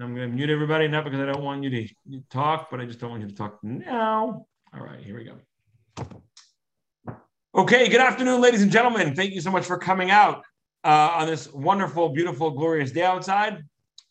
[0.00, 1.88] I'm going to mute everybody, not because I don't want you to
[2.30, 4.46] talk, but I just don't want you to talk now.
[4.72, 5.34] All right, here we go.
[7.56, 9.16] Okay, good afternoon, ladies and gentlemen.
[9.16, 10.44] Thank you so much for coming out
[10.84, 13.64] uh, on this wonderful, beautiful, glorious day outside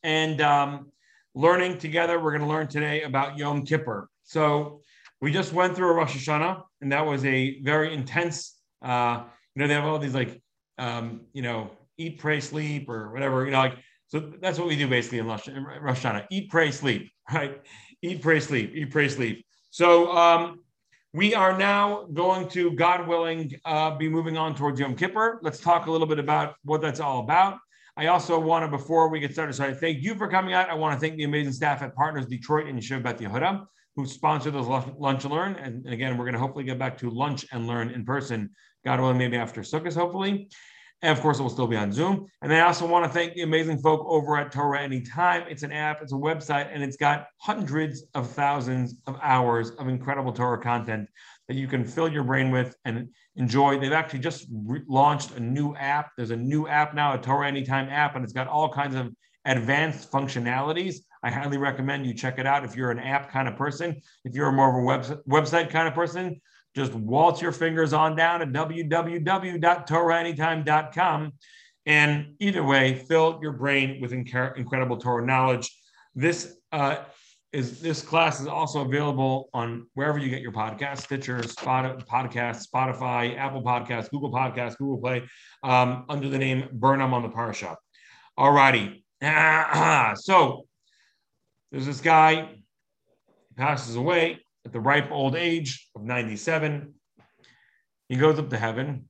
[0.03, 0.91] and um,
[1.35, 2.19] learning together.
[2.19, 4.09] We're going to learn today about Yom Kippur.
[4.23, 4.81] So
[5.21, 8.59] we just went through a Rosh Hashanah, and that was a very intense.
[8.81, 9.23] Uh,
[9.55, 10.41] you know, they have all these like,
[10.77, 13.45] um, you know, eat, pray, sleep, or whatever.
[13.45, 13.77] You know, like
[14.07, 17.11] so that's what we do basically in Rosh, Hashanah: eat, pray, sleep.
[17.33, 17.61] Right?
[18.01, 18.71] Eat, pray, sleep.
[18.73, 19.45] Eat, pray, sleep.
[19.69, 20.61] So um,
[21.13, 25.39] we are now going to, God willing, uh, be moving on towards Yom Kippur.
[25.41, 27.57] Let's talk a little bit about what that's all about.
[27.97, 30.69] I also want to, before we get started, so I thank you for coming out.
[30.69, 33.65] I want to thank the amazing staff at Partners Detroit and Beth Yehuda
[33.97, 35.55] who sponsored this lunch and learn.
[35.55, 38.51] And, and again, we're going to hopefully get back to lunch and learn in person,
[38.85, 40.49] God willing, maybe after Sukkot, hopefully.
[41.03, 42.25] And of course, it will still be on Zoom.
[42.41, 45.43] And I also want to thank the amazing folk over at Torah Anytime.
[45.47, 49.87] It's an app, it's a website, and it's got hundreds of thousands of hours of
[49.87, 51.07] incredible Torah content
[51.47, 53.79] that you can fill your brain with and enjoy.
[53.79, 56.11] They've actually just re- launched a new app.
[56.17, 59.13] There's a new app now, a Torah Anytime app, and it's got all kinds of
[59.45, 60.95] advanced functionalities.
[61.23, 64.01] I highly recommend you check it out if you're an app kind of person.
[64.25, 66.41] If you're more of a web- website kind of person,
[66.77, 71.33] just waltz your fingers on down to www.torahanytime.com.
[71.87, 75.75] And either way, fill your brain with incredible Torah knowledge.
[76.13, 76.97] This uh,
[77.51, 82.67] is this class is also available on wherever you get your podcast, Stitcher, Spot, Podcast,
[82.67, 85.23] Spotify, Apple Podcasts, Google Podcasts, Google Play,
[85.63, 87.75] um, under the name Burnham on the Parsha.
[88.37, 89.03] All righty.
[89.21, 90.67] so
[91.71, 92.49] there's this guy
[93.55, 96.93] passes away at the ripe old age of 97.
[98.09, 99.09] He goes up to heaven,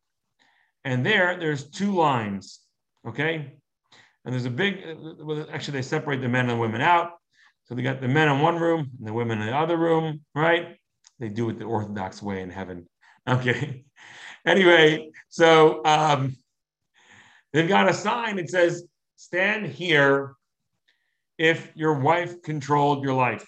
[0.83, 2.59] and there, there's two lines,
[3.07, 3.53] okay?
[4.23, 4.83] And there's a big,
[5.51, 7.11] actually, they separate the men and women out.
[7.65, 10.21] So they got the men in one room and the women in the other room,
[10.33, 10.77] right?
[11.19, 12.87] They do it the Orthodox way in heaven.
[13.27, 13.83] Okay.
[14.45, 16.37] anyway, so um,
[17.51, 18.85] they've got a sign that says,
[19.17, 20.35] stand here
[21.37, 23.45] if your wife controlled your life.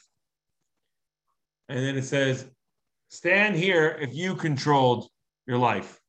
[1.69, 2.45] And then it says,
[3.09, 5.07] stand here if you controlled
[5.45, 5.99] your life.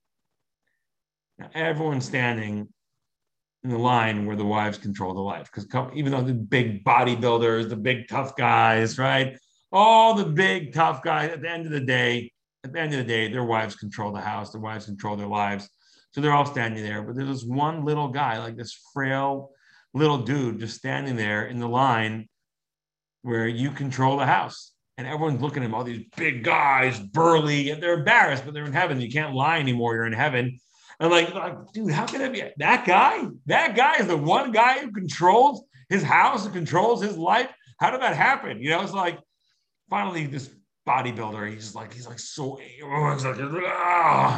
[1.38, 2.69] Now, everyone's standing
[3.62, 5.50] in the line where the wives control the life.
[5.53, 9.38] Because even though the big bodybuilders, the big tough guys, right?
[9.71, 12.32] All the big tough guys, at the end of the day,
[12.65, 15.27] at the end of the day, their wives control the house, their wives control their
[15.27, 15.69] lives.
[16.12, 17.03] So they're all standing there.
[17.03, 19.50] But there's this one little guy, like this frail
[19.92, 22.28] little dude, just standing there in the line
[23.22, 24.69] where you control the house
[25.00, 28.66] and everyone's looking at him, all these big guys, burly, and they're embarrassed, but they're
[28.66, 29.00] in heaven.
[29.00, 29.94] You can't lie anymore.
[29.94, 30.58] You're in heaven.
[31.00, 33.24] And like, like, dude, how can it be that guy?
[33.46, 37.48] That guy is the one guy who controls his house and controls his life.
[37.78, 38.60] How did that happen?
[38.60, 39.18] You know, it's like
[39.88, 40.50] finally this
[40.86, 43.38] bodybuilder, he's like, he's like so he's like,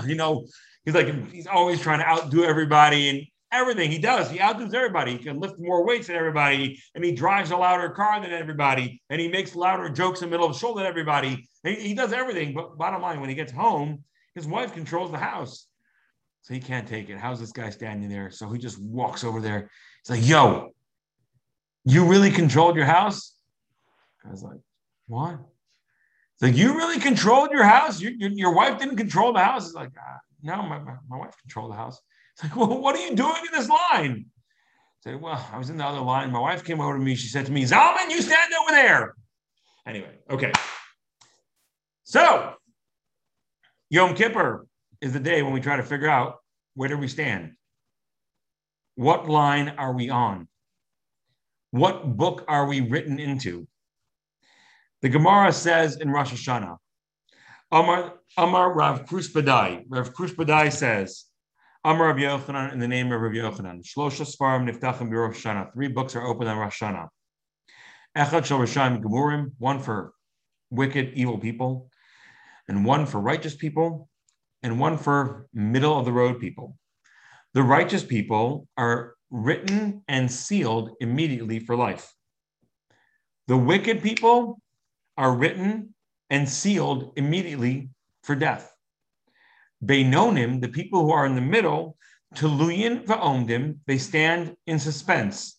[0.07, 0.47] you know,
[0.85, 3.09] he's like, he's always trying to outdo everybody.
[3.09, 4.31] And everything he does.
[4.31, 5.13] He outdoes everybody.
[5.13, 9.01] He can lift more weights than everybody, and he drives a louder car than everybody,
[9.11, 11.49] and he makes louder jokes in the middle of the show than everybody.
[11.63, 12.55] He, he, does everything.
[12.55, 14.03] But bottom line, when he gets home,
[14.35, 15.67] his wife controls the house.
[16.43, 17.19] So he can't take it.
[17.19, 18.31] How's this guy standing there?
[18.31, 19.71] So he just walks over there.
[20.03, 20.71] He's like, yo,
[21.85, 23.35] you really controlled your house?
[24.27, 24.59] I was like,
[25.07, 25.39] what?
[26.41, 28.01] Like, you really controlled your house?
[28.01, 29.67] Your, your, your wife didn't control the house?
[29.67, 32.01] It's like, ah, no, my, my, my wife controlled the house.
[32.57, 34.27] Like, well, what are you doing in this line?
[34.27, 36.31] I said, well, I was in the other line.
[36.33, 37.15] My wife came over to me.
[37.15, 39.15] She said to me, Zalman, you stand over there.
[39.87, 40.53] Anyway, okay.
[42.05, 42.55] So,
[43.91, 44.67] Yom Kippur
[45.01, 46.37] is the day when we try to figure out
[46.75, 47.53] where do we stand?
[48.95, 50.49] What line are we on?
[51.71, 53.67] What book are we written into?
[55.01, 56.77] The Gemara says in Rosh Hashanah,
[57.73, 59.85] Amar, Amar Rav Kruspedai.
[59.89, 61.25] Rav Kruspedai says,
[61.85, 63.83] Amar Rabbi Yochanan in the name of Rabbi Yochanan.
[63.83, 65.73] Shlosha Svarim Niftachim Rosh Hashanah.
[65.73, 67.09] Three books are open on Rosh Hashanah.
[68.17, 70.13] Echad Shel Rishayim Gemurim, one for
[70.71, 71.91] wicked, evil people,
[72.69, 74.09] and one for righteous people,
[74.63, 76.77] and one for middle of the road people.
[77.53, 82.15] The righteous people are written and sealed immediately for life.
[83.49, 84.61] The wicked people
[85.19, 85.97] are written
[86.31, 87.91] and sealed immediately
[88.23, 88.72] for death.
[89.85, 91.97] Beinonim, the people who are in the middle,
[92.35, 95.59] Tuluyin va'omdim, they stand in suspense,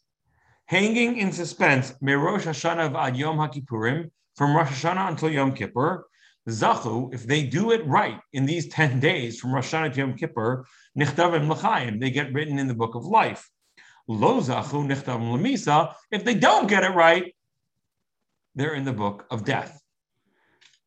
[0.66, 6.06] hanging in suspense, Merosh Hashanah ad Yom HaKippurim, from Rosh Hashanah until Yom Kippur.
[6.50, 10.16] Zachu, if they do it right in these 10 days from Rosh Hashanah to Yom
[10.16, 10.66] Kippur,
[10.98, 13.50] Nichtavim L'chaim, they get written in the book of life.
[14.08, 17.36] Lo Zachu, Nichtavim L'misa, if they don't get it right,
[18.56, 19.82] they're in the book of death.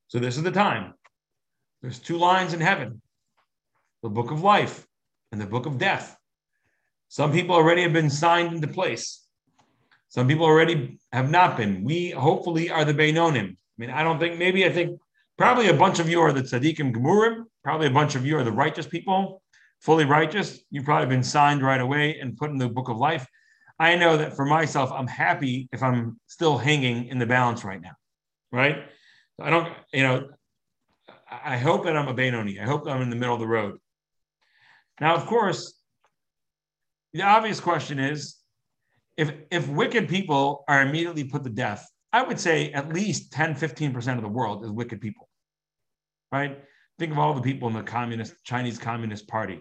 [0.08, 0.94] So this is the time.
[1.80, 3.00] There's two lines in heaven
[4.06, 4.86] the book of life
[5.32, 6.16] and the book of death.
[7.08, 9.26] Some people already have been signed into place.
[10.08, 11.82] Some people already have not been.
[11.82, 13.50] We hopefully are the Beinonim.
[13.50, 15.00] I mean, I don't think, maybe I think
[15.36, 17.46] probably a bunch of you are the Tzaddikim Gemurim.
[17.64, 19.42] Probably a bunch of you are the righteous people,
[19.80, 20.60] fully righteous.
[20.70, 23.26] You've probably been signed right away and put in the book of life.
[23.80, 27.82] I know that for myself, I'm happy if I'm still hanging in the balance right
[27.82, 27.96] now,
[28.52, 28.84] right?
[29.40, 30.28] I don't, you know,
[31.28, 32.60] I hope that I'm a Benoni.
[32.60, 33.78] I hope I'm in the middle of the road.
[35.00, 35.74] Now, of course,
[37.12, 38.36] the obvious question is
[39.16, 43.54] if if wicked people are immediately put to death, I would say at least 10,
[43.54, 45.28] 15% of the world is wicked people.
[46.32, 46.58] Right?
[46.98, 49.60] Think of all the people in the communist Chinese Communist Party.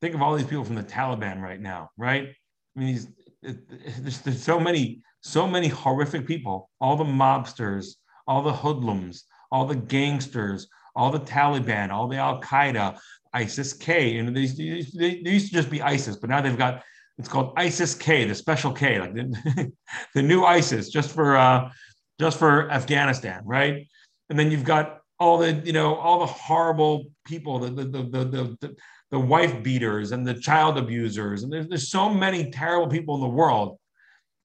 [0.00, 2.28] Think of all these people from the Taliban right now, right?
[2.76, 3.08] I mean, these,
[3.42, 7.94] there's, there's so many, so many horrific people, all the mobsters,
[8.26, 12.98] all the hoodlums, all the gangsters, all the Taliban, all the Al Qaeda,
[13.32, 14.18] ISIS K.
[14.18, 16.82] And these, they used to just be ISIS, but now they've got
[17.20, 19.72] it's called ISIS K, the special K, like the,
[20.14, 21.70] the new ISIS, just for uh,
[22.18, 23.86] just for Afghanistan, right?
[24.30, 28.02] And then you've got all the you know all the horrible people, the the the
[28.02, 28.76] the, the,
[29.10, 33.20] the wife beaters and the child abusers, and there's, there's so many terrible people in
[33.20, 33.76] the world.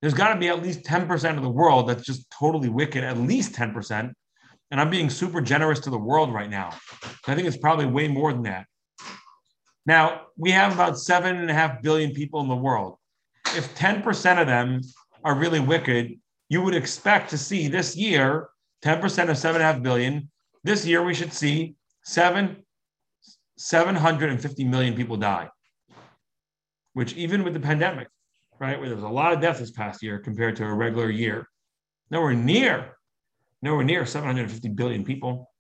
[0.02, 3.18] There's got to be at least 10% of the world that's just totally wicked, at
[3.18, 4.12] least 10%.
[4.70, 6.72] And I'm being super generous to the world right now.
[7.26, 8.68] I think it's probably way more than that.
[9.86, 12.98] Now, we have about seven and a half billion people in the world.
[13.56, 14.82] If 10% of them
[15.24, 18.50] are really wicked, you would expect to see this year
[18.84, 20.30] 10% of seven and a half billion.
[20.64, 22.58] This year, we should see seven,
[23.58, 25.50] 750 million people die,
[26.94, 28.08] which even with the pandemic,
[28.60, 31.10] right, where there was a lot of deaths this past year compared to a regular
[31.10, 31.48] year,
[32.10, 32.98] nowhere near,
[33.62, 35.52] nowhere near 750 billion people.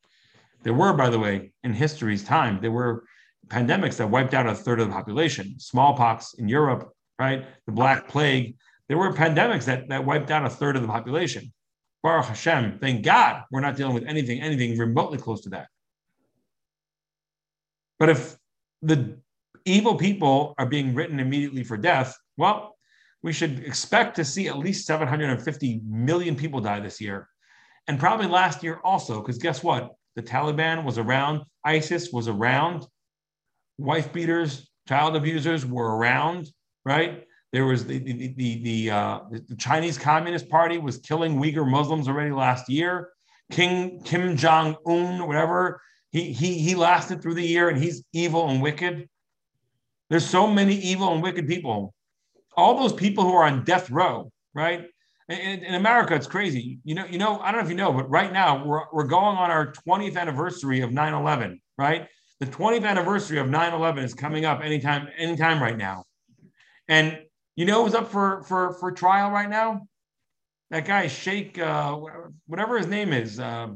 [0.63, 3.03] There were, by the way, in history's time, there were
[3.47, 5.59] pandemics that wiped out a third of the population.
[5.59, 7.45] Smallpox in Europe, right?
[7.65, 8.55] The Black Plague.
[8.87, 11.51] There were pandemics that, that wiped out a third of the population.
[12.03, 15.67] Baruch Hashem, thank God we're not dealing with anything, anything remotely close to that.
[17.97, 18.37] But if
[18.81, 19.17] the
[19.65, 22.75] evil people are being written immediately for death, well,
[23.23, 27.27] we should expect to see at least 750 million people die this year.
[27.87, 29.91] And probably last year also, because guess what?
[30.15, 32.85] The Taliban was around, ISIS was around,
[33.77, 36.47] wife beaters, child abusers were around,
[36.85, 37.23] right?
[37.51, 42.07] There was the the the, the, uh, the Chinese Communist Party was killing Uyghur Muslims
[42.07, 43.09] already last year.
[43.51, 45.81] King Kim Jong Un, whatever,
[46.11, 49.07] he he he lasted through the year, and he's evil and wicked.
[50.09, 51.93] There's so many evil and wicked people.
[52.57, 54.85] All those people who are on death row, right?
[55.27, 56.79] In, in, America, it's crazy.
[56.83, 59.07] You know, you know, I don't know if you know, but right now we're, we're
[59.07, 62.07] going on our 20th anniversary of 9-11, right?
[62.39, 66.03] The 20th anniversary of 9-11 is coming up anytime anytime right now.
[66.87, 67.19] And
[67.55, 69.87] you know who's up for for for trial right now?
[70.71, 71.97] That guy Sheikh uh,
[72.47, 73.69] whatever his name is uh,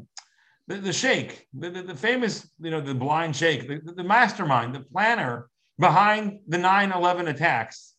[0.68, 4.76] the, the Sheikh the, the, the, famous you know the blind Sheikh the, the mastermind
[4.76, 7.94] the planner behind the 9-11 attacks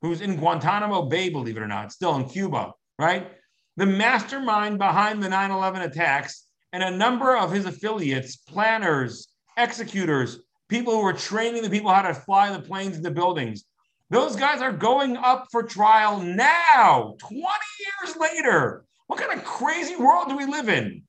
[0.00, 3.32] who's in guantanamo bay believe it or not still in cuba right?
[3.76, 10.94] The mastermind behind the 9-11 attacks and a number of his affiliates planners executors, people
[10.94, 13.64] who are training the people how to fly the planes into buildings.
[14.10, 18.84] Those guys are going up for trial now, 20 years later.
[19.06, 21.02] What kind of crazy world do we live in?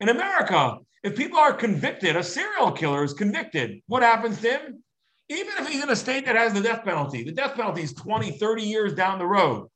[0.00, 4.82] In America, if people are convicted, a serial killer is convicted, what happens to him?
[5.28, 7.94] Even if he's in a state that has the death penalty, the death penalty is
[7.94, 9.68] 20, 30 years down the road.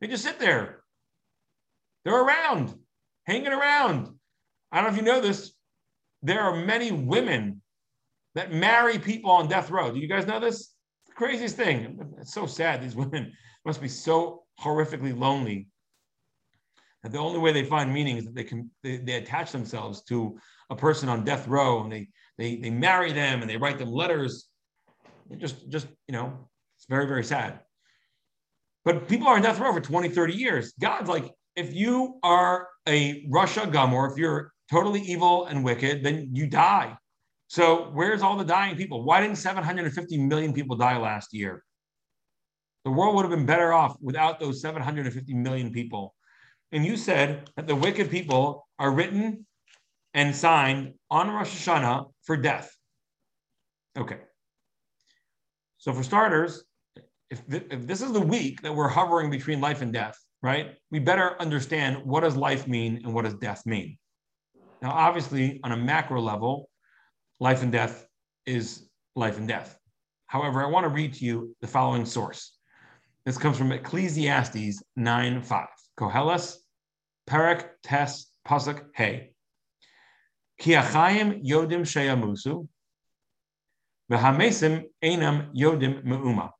[0.00, 0.82] They just sit there.
[2.04, 2.74] They're around,
[3.24, 4.08] hanging around.
[4.70, 5.52] I don't know if you know this
[6.22, 7.62] there are many women
[8.34, 9.92] that marry people on death row.
[9.92, 10.74] Do you guys know this?
[11.06, 11.98] the craziest thing.
[12.20, 12.82] It's so sad.
[12.82, 13.32] These women
[13.64, 15.68] must be so horrifically lonely.
[17.04, 20.02] And the only way they find meaning is that they can they, they attach themselves
[20.04, 20.38] to
[20.70, 23.90] a person on death row and they they they marry them and they write them
[23.90, 24.48] letters.
[25.38, 27.60] just just you know, it's very, very sad.
[28.84, 30.72] But people are on death row for 20, 30 years.
[30.80, 36.28] God's like, if you are a rasha gamor, if you're totally evil and wicked, then
[36.32, 36.96] you die.
[37.48, 39.02] So where's all the dying people?
[39.04, 41.64] Why didn't 750 million people die last year?
[42.84, 46.14] The world would have been better off without those 750 million people.
[46.72, 49.46] And you said that the wicked people are written
[50.14, 52.70] and signed on Rosh Hashanah for death.
[53.98, 54.18] Okay.
[55.78, 56.64] So for starters,
[57.30, 60.74] if, th- if this is the week that we're hovering between life and death, right?
[60.90, 63.98] We better understand what does life mean and what does death mean.
[64.80, 66.68] Now, obviously, on a macro level,
[67.40, 68.06] life and death
[68.46, 69.78] is life and death.
[70.26, 72.52] However, I want to read to you the following source.
[73.24, 75.66] This comes from Ecclesiastes 9 5.
[75.98, 76.56] Koheles,
[77.28, 79.30] Perek, Tes, Pasuk, Hey.
[80.58, 82.66] Ki achayim yodim sheyamusu,
[84.10, 86.52] v'hamesim enam yodim me'uma.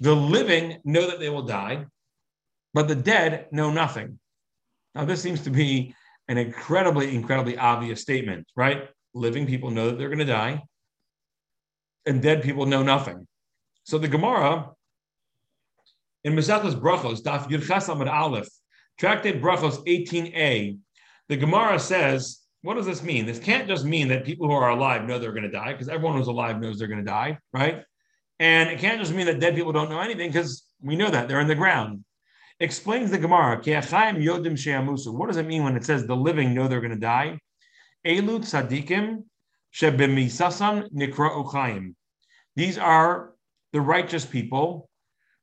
[0.00, 1.86] The living know that they will die,
[2.74, 4.18] but the dead know nothing.
[4.94, 5.94] Now, this seems to be
[6.28, 8.88] an incredibly, incredibly obvious statement, right?
[9.14, 10.62] Living people know that they're going to die,
[12.06, 13.26] and dead people know nothing.
[13.84, 14.70] So the Gemara
[16.24, 18.48] in Mesechus Brachos, Daf Yirchas Aleph,
[19.00, 20.78] Tractate Brachos 18a,
[21.28, 23.24] the Gemara says, what does this mean?
[23.24, 25.88] This can't just mean that people who are alive know they're going to die, because
[25.88, 27.84] everyone who's alive knows they're going to die, right?
[28.40, 31.28] And it can't just mean that dead people don't know anything, because we know that
[31.28, 32.04] they're in the ground.
[32.60, 36.90] Explains the Gemara, what does it mean when it says the living know they're going
[36.90, 37.38] to die?
[38.04, 39.24] Elu tzadikim
[39.72, 41.94] shebemisasan nikra uchayim.
[42.56, 43.34] These are
[43.72, 44.88] the righteous people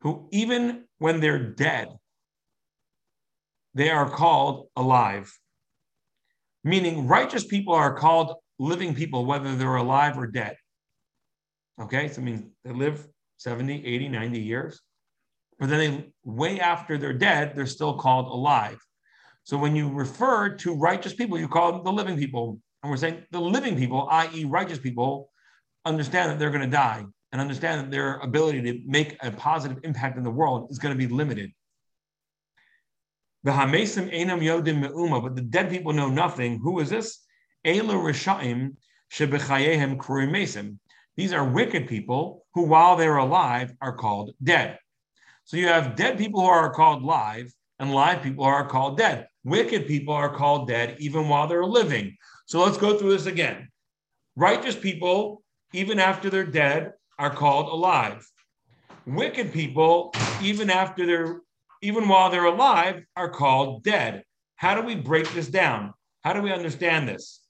[0.01, 1.87] who, even when they're dead,
[3.73, 5.31] they are called alive.
[6.63, 10.57] Meaning, righteous people are called living people, whether they're alive or dead.
[11.79, 13.07] Okay, so I mean, they live
[13.37, 14.81] 70, 80, 90 years,
[15.59, 18.77] but then they, way after they're dead, they're still called alive.
[19.43, 22.59] So when you refer to righteous people, you call them the living people.
[22.81, 25.29] And we're saying the living people, i.e., righteous people,
[25.85, 29.79] understand that they're going to die and understand that their ability to make a positive
[29.83, 31.51] impact in the world is going to be limited.
[33.43, 36.59] The Einam Yodim Me'uma, but the dead people know nothing.
[36.59, 37.23] Who is this?
[37.63, 38.77] Ela Rishaim
[39.13, 40.77] Shebechayehem Kurimesim.
[41.15, 44.79] These are wicked people who, while they're alive, are called dead.
[45.45, 49.27] So you have dead people who are called live, and live people are called dead.
[49.43, 52.17] Wicked people are called dead even while they're living.
[52.47, 53.69] So let's go through this again.
[54.35, 58.25] Righteous people, even after they're dead, are called alive.
[59.05, 61.41] Wicked people, even after they're
[61.81, 64.23] even while they're alive, are called dead.
[64.55, 65.93] How do we break this down?
[66.23, 67.41] How do we understand this?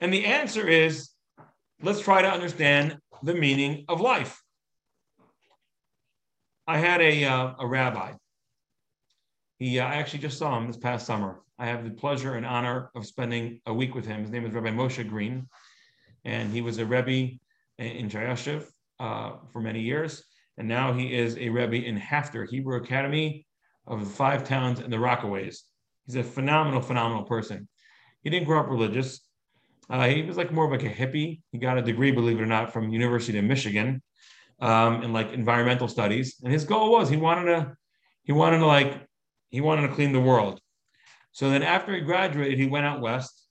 [0.00, 1.10] And the answer is
[1.82, 4.40] let's try to understand the meaning of life.
[6.68, 8.12] I had a, uh, a rabbi.
[9.58, 11.40] He, uh, I actually just saw him this past summer.
[11.58, 14.20] I have the pleasure and honor of spending a week with him.
[14.20, 15.48] His name is Rabbi Moshe Green,
[16.26, 17.38] and he was a Rebbe
[17.78, 18.66] in Chayashiv
[19.00, 20.22] uh, for many years.
[20.58, 23.46] And now he is a Rebbe in HAFTR, Hebrew Academy
[23.86, 25.60] of the Five Towns and the Rockaways.
[26.04, 27.66] He's a phenomenal, phenomenal person.
[28.24, 29.20] He didn't grow up religious.
[29.88, 31.40] Uh, he was like more of like a hippie.
[31.50, 34.02] He got a degree, believe it or not, from University of Michigan
[34.60, 36.36] um, in like environmental studies.
[36.42, 37.76] And his goal was he wanted to,
[38.22, 39.06] he wanted to like,
[39.50, 40.60] he wanted to clean the world.
[41.32, 43.46] So then after he graduated, he went out west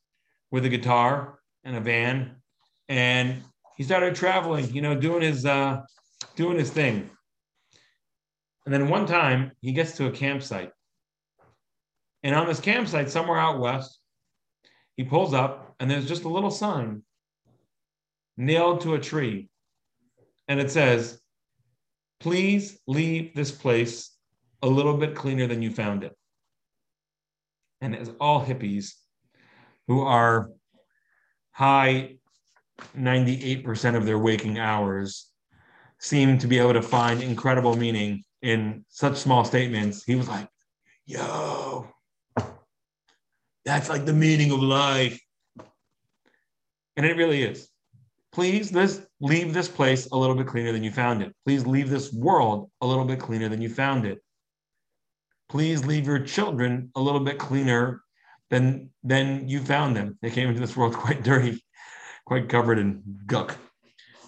[0.51, 2.35] with a guitar and a van,
[2.89, 3.43] and
[3.75, 5.81] he started traveling, you know, doing his uh,
[6.35, 7.09] doing his thing.
[8.65, 10.71] And then one time he gets to a campsite.
[12.23, 13.99] And on this campsite, somewhere out west,
[14.97, 17.03] he pulls up and there's just a little sign
[18.35, 19.49] nailed to a tree.
[20.47, 21.19] And it says,
[22.19, 24.11] Please leave this place
[24.63, 26.15] a little bit cleaner than you found it.
[27.79, 28.93] And as all hippies
[29.87, 30.49] who are
[31.51, 32.17] high
[32.97, 35.27] 98% of their waking hours
[35.99, 40.03] seem to be able to find incredible meaning in such small statements.
[40.03, 40.47] He was like,
[41.05, 41.87] yo,
[43.65, 45.19] that's like the meaning of life.
[46.95, 47.67] And it really is.
[48.37, 51.33] Please this leave this place a little bit cleaner than you found it.
[51.43, 54.19] Please leave this world a little bit cleaner than you found it.
[55.49, 58.03] Please leave your children a little bit cleaner
[58.51, 60.19] than than you found them.
[60.21, 61.65] They came into this world quite dirty
[62.27, 63.55] quite covered in gunk.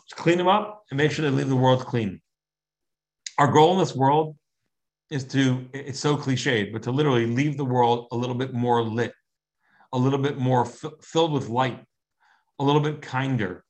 [0.07, 2.19] Just clean them up and make sure they leave the world clean.
[3.37, 4.37] Our goal in this world
[5.11, 8.81] is to, it's so cliched, but to literally leave the world a little bit more
[8.81, 9.13] lit,
[9.93, 11.85] a little bit more f- filled with light,
[12.57, 13.65] a little bit kinder,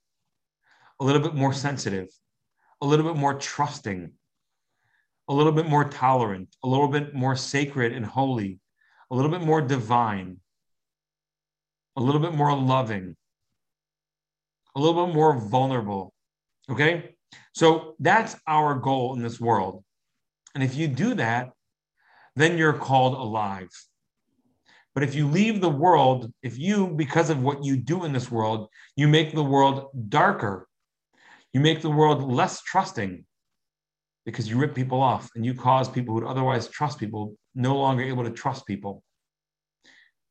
[0.99, 2.07] a little bit more sensitive,
[2.81, 4.11] a little bit more trusting,
[5.27, 8.59] a little bit more tolerant, a little bit more sacred and holy,
[9.11, 10.37] a little bit more divine,
[11.95, 13.15] a little bit more loving,
[14.75, 16.13] a little bit more vulnerable.
[16.69, 17.15] Okay.
[17.53, 19.83] So that's our goal in this world.
[20.55, 21.51] And if you do that,
[22.35, 23.69] then you're called alive.
[24.95, 28.31] But if you leave the world, if you, because of what you do in this
[28.31, 30.67] world, you make the world darker,
[31.53, 33.25] you make the world less trusting,
[34.25, 37.75] because you rip people off and you cause people who would otherwise trust people no
[37.75, 39.03] longer able to trust people.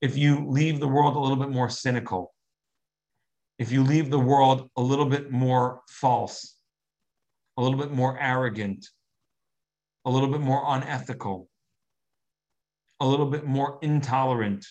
[0.00, 2.32] If you leave the world a little bit more cynical,
[3.58, 6.54] if you leave the world a little bit more false,
[7.56, 8.86] a little bit more arrogant,
[10.04, 11.48] a little bit more unethical,
[13.00, 14.64] a little bit more intolerant,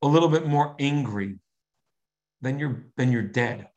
[0.00, 1.38] a little bit more angry,
[2.40, 3.68] then you're then you're dead.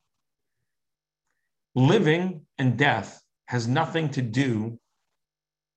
[1.75, 4.79] Living and death has nothing to do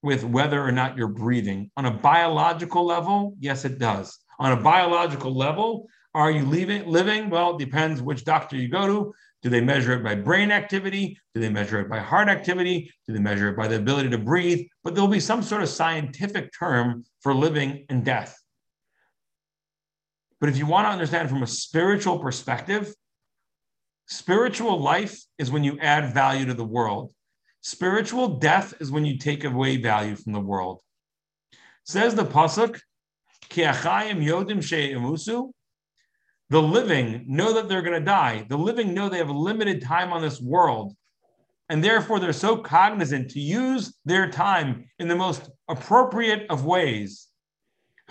[0.03, 1.71] with whether or not you're breathing.
[1.77, 4.19] On a biological level, yes, it does.
[4.39, 7.31] On a biological level, are you leaving, living?
[7.31, 9.15] Well, it depends which doctor you go to.
[9.43, 11.19] Do they measure it by brain activity?
[11.35, 12.93] Do they measure it by heart activity?
[13.07, 14.67] Do they measure it by the ability to breathe?
[14.85, 18.39] But there'll be some sort of scientific term for living and death.
[20.41, 22.93] But if you want to understand from a spiritual perspective,
[24.07, 27.13] spiritual life is when you add value to the world.
[27.61, 30.81] Spiritual death is when you take away value from the world.
[31.85, 32.81] Says the pasuk,
[33.51, 34.63] yodim
[36.51, 38.45] the living know that they're going to die.
[38.47, 40.95] The living know they have a limited time on this world.
[41.71, 47.29] And therefore, they're so cognizant to use their time in the most appropriate of ways.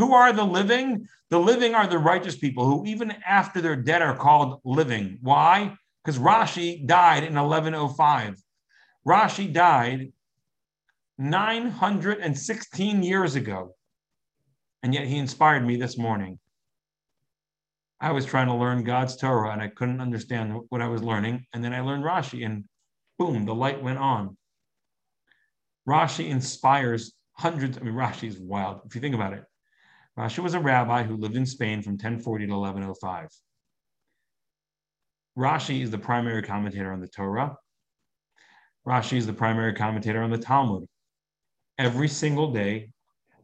[0.01, 1.08] Who are the living?
[1.29, 5.20] The living are the righteous people who, even after they're dead, are called living.
[5.22, 5.75] Why?
[6.03, 8.41] Because Rashi died in 1105.
[9.08, 10.12] Rashi died
[11.20, 13.75] 916 years ago.
[14.81, 16.39] And yet he inspired me this morning.
[18.00, 21.46] I was trying to learn God's Torah and I couldn't understand what I was learning.
[21.53, 22.63] And then I learned Rashi and
[23.20, 24.36] boom, the light went on.
[25.88, 27.77] Rashi inspires hundreds.
[27.77, 29.43] I mean, Rashi is wild if you think about it.
[30.17, 33.29] Rashi was a rabbi who lived in Spain from 1040 to 1105.
[35.37, 37.55] Rashi is the primary commentator on the Torah.
[38.85, 40.87] Rashi is the primary commentator on the Talmud.
[41.77, 42.89] Every single day,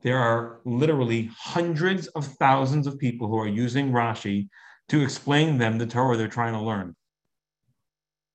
[0.02, 4.50] there are literally hundreds of thousands of people who are using Rashi
[4.90, 6.96] to explain them the Torah they're trying to learn.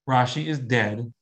[0.09, 1.13] Rashi is dead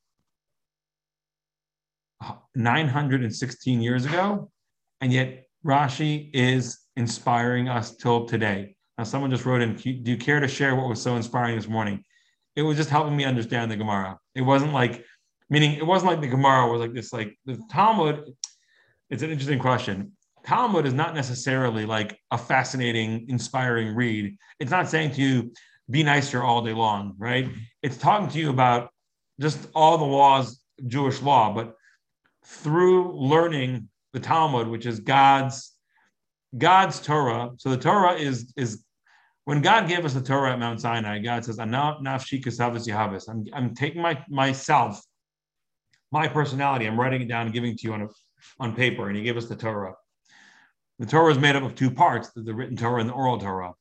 [2.54, 4.50] 916 years ago,
[5.00, 8.76] and yet Rashi is inspiring us till today.
[8.96, 11.68] Now, someone just wrote in, Do you care to share what was so inspiring this
[11.68, 12.04] morning?
[12.56, 14.18] It was just helping me understand the Gemara.
[14.34, 15.04] It wasn't like,
[15.48, 18.24] meaning, it wasn't like the Gemara was like this, like the Talmud.
[19.08, 20.12] It's an interesting question.
[20.44, 24.36] Talmud is not necessarily like a fascinating, inspiring read.
[24.58, 25.52] It's not saying to you,
[25.90, 27.48] be nicer all day long, right?
[27.82, 28.90] It's talking to you about
[29.40, 31.74] just all the laws, Jewish law, but
[32.44, 35.74] through learning the Talmud, which is God's
[36.56, 37.50] God's Torah.
[37.58, 38.84] So the Torah is is
[39.44, 44.24] when God gave us the Torah at Mount Sinai, God says, I'm I'm, taking my
[44.28, 45.02] myself,
[46.12, 48.08] my personality, I'm writing it down and giving it to you on a,
[48.58, 49.94] on paper, and he gave us the Torah.
[50.98, 53.38] The Torah is made up of two parts: the, the written Torah and the oral
[53.38, 53.72] Torah,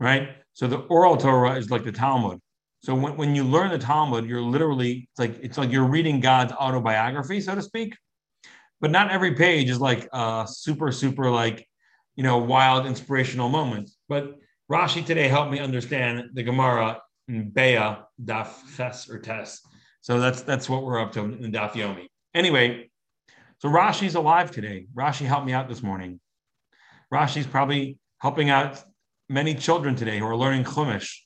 [0.00, 0.30] right?
[0.54, 2.40] So the oral Torah is like the Talmud.
[2.82, 6.20] So when, when you learn the Talmud, you're literally it's like it's like you're reading
[6.20, 7.96] God's autobiography, so to speak.
[8.82, 11.66] But not every page is like a super, super like
[12.16, 13.88] you know wild inspirational moment.
[14.08, 14.34] But
[14.70, 19.60] Rashi today helped me understand the Gemara in Beitzah Daf Ches or Tes.
[20.02, 22.08] So that's that's what we're up to in Daf Yomi.
[22.34, 22.90] Anyway,
[23.58, 24.86] so Rashi's alive today.
[24.94, 26.18] Rashi helped me out this morning.
[27.14, 28.82] Rashi's probably helping out
[29.28, 31.18] many children today who are learning Chumash,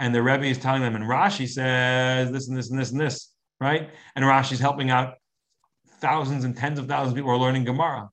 [0.00, 3.00] and the Rebbe is telling them, and Rashi says this and this and this and
[3.00, 3.90] this, right?
[4.16, 5.14] And Rashi's helping out
[6.00, 8.08] thousands and tens of thousands of people are learning Gemara.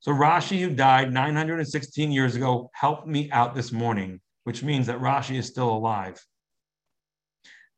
[0.00, 4.98] So Rashi, who died 916 years ago, helped me out this morning, which means that
[4.98, 6.20] Rashi is still alive.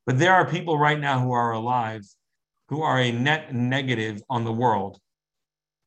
[0.06, 2.02] But there are people right now who are alive
[2.68, 4.98] who are a net negative on the world.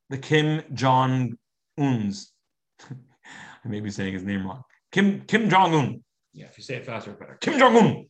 [0.10, 1.38] The Kim Jong
[1.78, 2.32] Uns.
[2.90, 4.64] I may be saying his name wrong.
[4.92, 6.04] Kim Kim Jong Un.
[6.34, 7.38] Yeah, if you say it faster, better.
[7.42, 8.06] Kim Jong Un.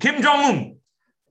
[0.00, 0.76] Kim Jong Un.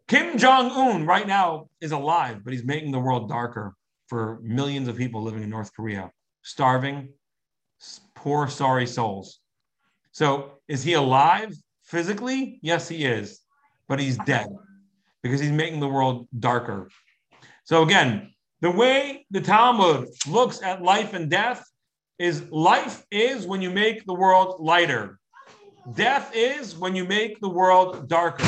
[0.08, 3.76] Kim Jong Un right now is alive, but he's making the world darker
[4.08, 6.10] for millions of people living in North Korea,
[6.43, 7.10] starving,
[8.15, 9.39] poor, sorry souls.
[10.13, 12.60] So, is he alive physically?
[12.62, 13.41] Yes, he is,
[13.89, 14.48] but he's dead
[15.24, 16.89] because he's making the world darker.
[17.65, 21.65] So, again, the way the Talmud looks at life and death
[22.17, 25.20] is life is when you make the world lighter.
[25.93, 28.46] Death is when you make the world darker.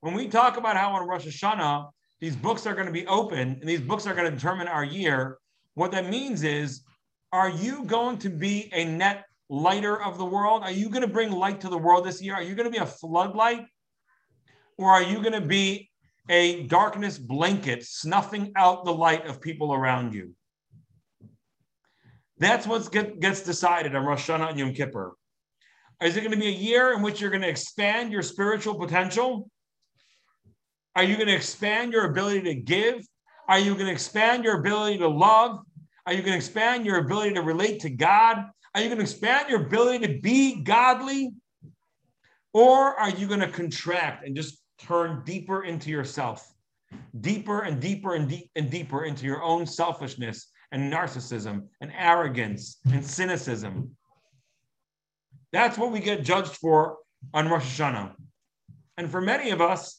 [0.00, 3.58] When we talk about how on Rosh Hashanah, these books are going to be open
[3.60, 5.38] and these books are going to determine our year,
[5.74, 6.82] what that means is,
[7.32, 10.62] are you going to be a net lighter of the world?
[10.62, 12.34] Are you going to bring light to the world this year?
[12.34, 13.66] Are you going to be a floodlight?
[14.76, 15.88] Or are you going to be
[16.28, 20.34] a darkness blanket snuffing out the light of people around you.
[22.38, 25.14] That's what get, gets decided on Rosh Hashanah and Yom Kippur.
[26.02, 28.74] Is it going to be a year in which you're going to expand your spiritual
[28.74, 29.50] potential?
[30.98, 33.06] Are you going to expand your ability to give?
[33.46, 35.60] Are you going to expand your ability to love?
[36.04, 38.46] Are you going to expand your ability to relate to God?
[38.74, 41.34] Are you going to expand your ability to be godly?
[42.52, 46.52] Or are you going to contract and just turn deeper into yourself,
[47.20, 52.78] deeper and deeper and, deep and deeper into your own selfishness and narcissism and arrogance
[52.92, 53.96] and cynicism?
[55.52, 56.96] That's what we get judged for
[57.32, 58.16] on Rosh Hashanah.
[58.96, 59.97] And for many of us,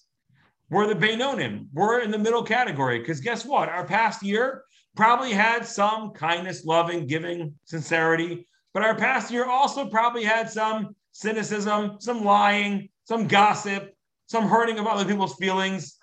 [0.70, 1.68] we're the Beinonim.
[1.74, 3.70] We're in the middle category because guess what?
[3.70, 4.64] Our past year
[4.96, 10.96] probably had some kindness, loving, giving, sincerity, but our past year also probably had some
[11.12, 13.94] cynicism, some lying, some gossip,
[14.28, 15.98] some hurting of other people's feelings,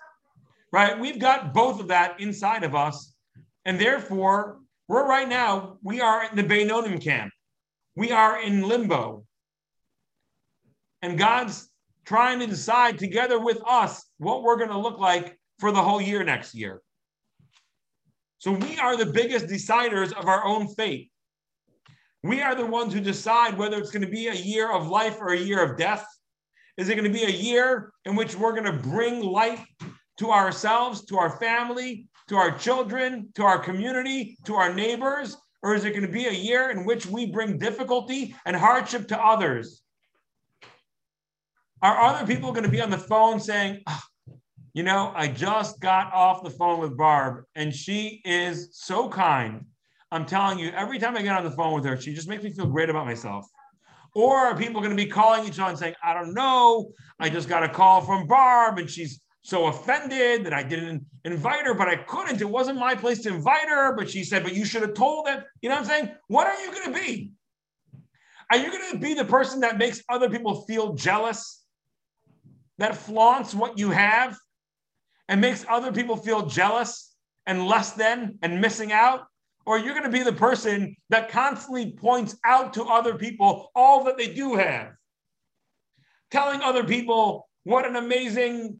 [0.73, 0.99] right?
[0.99, 3.13] We've got both of that inside of us.
[3.65, 7.31] And therefore, we're right now, we are in the Beinonim camp.
[7.95, 9.25] We are in limbo.
[11.01, 11.69] And God's
[12.07, 16.01] trying to decide together with us what we're going to look like for the whole
[16.01, 16.81] year next year.
[18.37, 21.11] So we are the biggest deciders of our own fate.
[22.23, 25.17] We are the ones who decide whether it's going to be a year of life
[25.19, 26.07] or a year of death.
[26.77, 29.59] Is it going to be a year in which we're going to bring light
[30.19, 35.35] to ourselves, to our family, to our children, to our community, to our neighbors?
[35.61, 39.09] Or is it going to be a year in which we bring difficulty and hardship
[39.09, 39.81] to others?
[41.81, 44.01] Are other people going to be on the phone saying, oh,
[44.73, 49.65] you know, I just got off the phone with Barb and she is so kind.
[50.11, 52.43] I'm telling you, every time I get on the phone with her, she just makes
[52.43, 53.45] me feel great about myself.
[54.15, 57.29] Or are people going to be calling each other and saying, I don't know, I
[57.29, 61.73] just got a call from Barb and she's so offended that I didn't invite her,
[61.73, 62.41] but I couldn't.
[62.41, 65.27] It wasn't my place to invite her, but she said, but you should have told
[65.27, 65.43] them.
[65.61, 66.15] You know what I'm saying?
[66.27, 67.31] What are you going to be?
[68.51, 71.65] Are you going to be the person that makes other people feel jealous?
[72.77, 74.37] That flaunts what you have
[75.27, 77.13] and makes other people feel jealous
[77.45, 79.27] and less than and missing out?
[79.67, 84.05] or you're going to be the person that constantly points out to other people all
[84.05, 84.93] that they do have,
[86.31, 88.79] telling other people what an amazing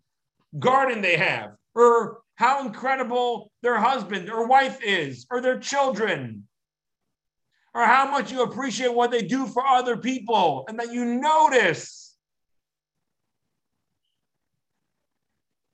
[0.58, 6.48] garden they have, or how incredible their husband or wife is, or their children,
[7.74, 12.07] or how much you appreciate what they do for other people, and that you notice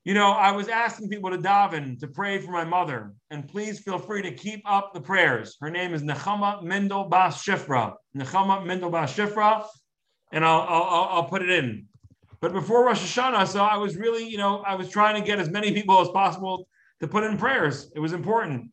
[0.04, 3.80] You know, I was asking people to daven to pray for my mother, and please
[3.80, 5.56] feel free to keep up the prayers.
[5.62, 7.94] Her name is Nechama Mendel Bas Shifra.
[8.14, 9.66] Nechama Mendel Bas Shifra,
[10.30, 11.86] and I'll, I'll, I'll put it in.
[12.42, 15.38] But before Rosh Hashanah, so I was really, you know, I was trying to get
[15.38, 16.68] as many people as possible
[17.00, 17.90] to put in prayers.
[17.96, 18.70] It was important.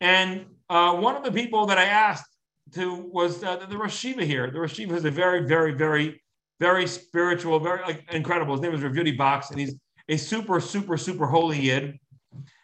[0.00, 2.34] And uh, one of the people that I asked
[2.72, 4.50] to was uh, the Rosh Yeshiva here.
[4.50, 6.22] The Rosh Yeshiva is a very, very, very,
[6.58, 8.54] very spiritual, very like incredible.
[8.54, 9.74] His name is Rav Bakst, and he's
[10.08, 11.98] a super, super, super holy yid,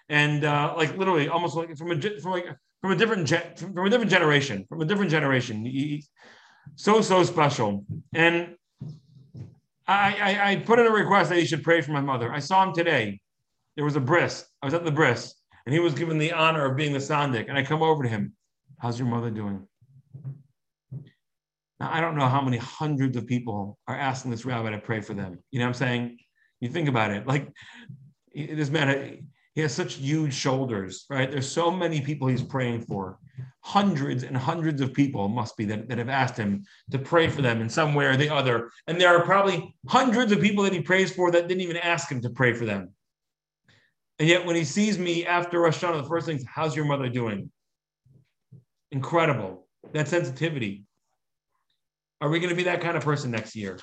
[0.08, 2.46] and uh, like literally almost like from a from like
[2.80, 5.64] from a different from a different generation, from a different generation.
[5.64, 6.04] He,
[6.76, 8.54] so so special, and
[9.86, 12.32] I, I, I put in a request that he should pray for my mother.
[12.32, 13.20] I saw him today.
[13.74, 14.44] There was a bris.
[14.62, 15.34] I was at the bris,
[15.66, 17.48] and he was given the honor of being the sandik.
[17.48, 18.34] And I come over to him.
[18.78, 19.66] How's your mother doing?
[21.80, 25.00] Now I don't know how many hundreds of people are asking this rabbi to pray
[25.00, 25.38] for them.
[25.50, 26.18] You know what I'm saying?
[26.60, 27.50] You think about it, like
[28.34, 29.16] this man, uh,
[29.54, 31.30] he has such huge shoulders, right?
[31.30, 33.18] There's so many people he's praying for.
[33.62, 37.42] Hundreds and hundreds of people must be that, that have asked him to pray for
[37.42, 38.70] them in some way or the other.
[38.86, 42.10] And there are probably hundreds of people that he prays for that didn't even ask
[42.10, 42.90] him to pray for them.
[44.18, 46.84] And yet, when he sees me after Rosh Hashanah, the first thing is, How's your
[46.84, 47.50] mother doing?
[48.92, 49.66] Incredible.
[49.92, 50.84] That sensitivity.
[52.20, 53.78] Are we going to be that kind of person next year?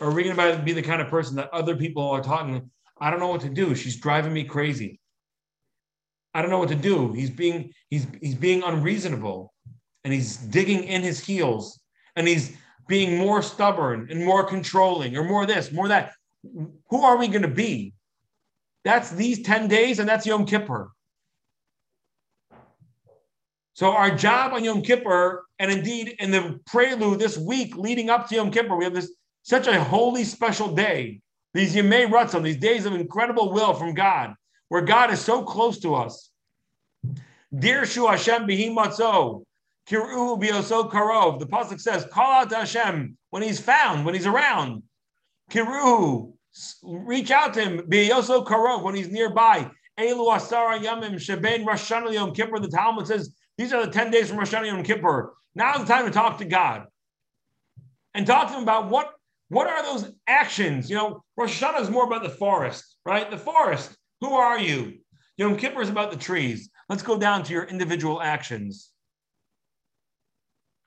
[0.00, 2.70] Are we going to be the kind of person that other people are talking?
[3.00, 3.74] I don't know what to do.
[3.74, 5.00] She's driving me crazy.
[6.34, 7.14] I don't know what to do.
[7.14, 9.54] He's being he's he's being unreasonable,
[10.04, 11.80] and he's digging in his heels,
[12.14, 12.54] and he's
[12.88, 16.12] being more stubborn and more controlling, or more this, more that.
[16.90, 17.94] Who are we going to be?
[18.84, 20.90] That's these ten days, and that's Yom Kippur.
[23.72, 28.28] So our job on Yom Kippur, and indeed in the prelude this week leading up
[28.28, 29.10] to Yom Kippur, we have this
[29.46, 31.20] such a holy, special day.
[31.54, 34.34] These Yemei Ratzon, these days of incredible will from God,
[34.68, 36.30] where God is so close to us.
[37.54, 39.44] Dirshu Hashem bihimatzo,
[39.88, 41.38] kiru bioso karov.
[41.38, 44.82] The pasuk says, "Call out to Hashem when He's found, when He's around."
[45.48, 46.32] Kiru,
[46.82, 47.88] reach out to him.
[47.88, 49.70] Be also karov when he's nearby.
[49.96, 52.58] Elu asara yamim sheben Rosh Yom Kippur.
[52.58, 55.34] The Talmud says these are the ten days from Rosh Yom Kippur.
[55.54, 56.88] Now's the time to talk to God
[58.12, 59.15] and talk to him about what
[59.48, 60.90] what are those actions.
[60.90, 63.30] You know, Rosh Hashanah is more about the forest, right?
[63.30, 63.96] The forest.
[64.20, 64.98] Who are you?
[65.36, 66.70] Yom Kippur is about the trees.
[66.88, 68.90] Let's go down to your individual actions.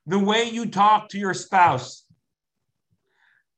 [0.06, 2.04] The way you talk to your spouse,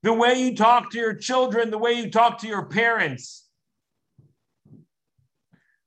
[0.03, 3.49] the way you talk to your children, the way you talk to your parents.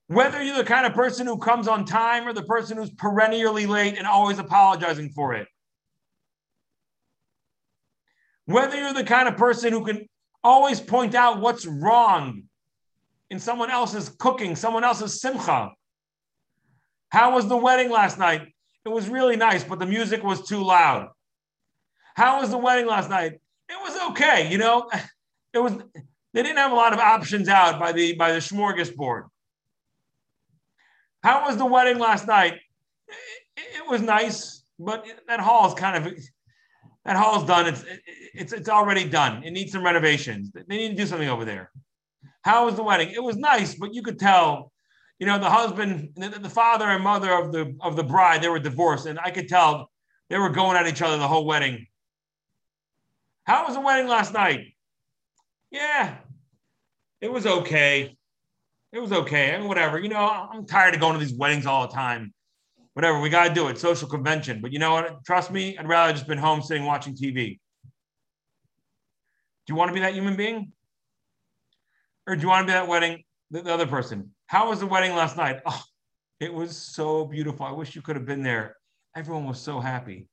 [0.08, 3.66] Whether you're the kind of person who comes on time or the person who's perennially
[3.66, 5.48] late and always apologizing for it.
[8.46, 10.08] Whether you're the kind of person who can
[10.42, 12.44] always point out what's wrong
[13.30, 15.72] in someone else's cooking, someone else's simcha.
[17.10, 18.42] How was the wedding last night?
[18.84, 21.08] It was really nice, but the music was too loud.
[22.14, 23.40] How was the wedding last night?
[23.68, 24.50] it was okay.
[24.50, 24.90] You know,
[25.52, 25.74] it was
[26.32, 29.24] they didn't have a lot of options out by the by the smorgasbord.
[31.22, 32.54] How was the wedding last night?
[33.56, 36.12] It, it was nice, but that hall is kind of
[37.06, 37.66] that hall is done.
[37.66, 37.84] It's
[38.34, 39.44] it's it's already done.
[39.44, 40.50] It needs some renovations.
[40.52, 41.70] They need to do something over there.
[42.42, 43.10] How was the wedding?
[43.10, 44.72] It was nice, but you could tell,
[45.18, 48.48] you know, the husband, the, the father and mother of the of the bride, they
[48.48, 49.90] were divorced, and I could tell
[50.28, 51.86] they were going at each other the whole wedding.
[53.44, 54.74] How was the wedding last night?
[55.70, 56.16] Yeah,
[57.20, 58.16] it was okay.
[58.92, 59.54] It was okay.
[59.54, 60.00] I mean, whatever.
[60.00, 62.34] You know, I'm tired of going to these weddings all the time.
[62.96, 63.20] Whatever.
[63.20, 63.76] We got to do it.
[63.76, 64.62] Social convention.
[64.62, 65.22] But you know what?
[65.26, 67.58] Trust me, I'd rather just been home sitting watching TV.
[69.66, 70.72] Do you want to be that human being?
[72.26, 74.30] Or do you want to be that wedding, the, the other person?
[74.46, 75.60] How was the wedding last night?
[75.66, 75.82] Oh,
[76.40, 77.66] it was so beautiful.
[77.66, 78.76] I wish you could have been there.
[79.14, 80.26] Everyone was so happy.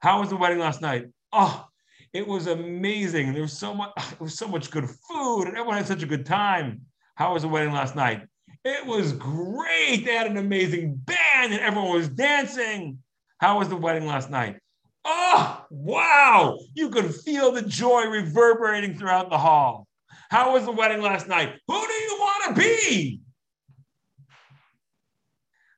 [0.00, 1.08] How was the wedding last night?
[1.34, 1.66] Oh,
[2.14, 3.34] it was amazing.
[3.34, 6.06] There was so much, it was so much good food, and everyone had such a
[6.06, 6.80] good time.
[7.14, 8.22] How was the wedding last night?
[8.64, 10.04] It was great.
[10.04, 12.98] They had an amazing band, and everyone was dancing.
[13.38, 14.58] How was the wedding last night?
[15.04, 16.58] Oh, wow.
[16.74, 19.86] You could feel the joy reverberating throughout the hall.
[20.30, 21.54] How was the wedding last night?
[21.68, 23.20] Who do you want to be?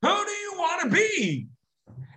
[0.02, 1.48] Who do you want to be?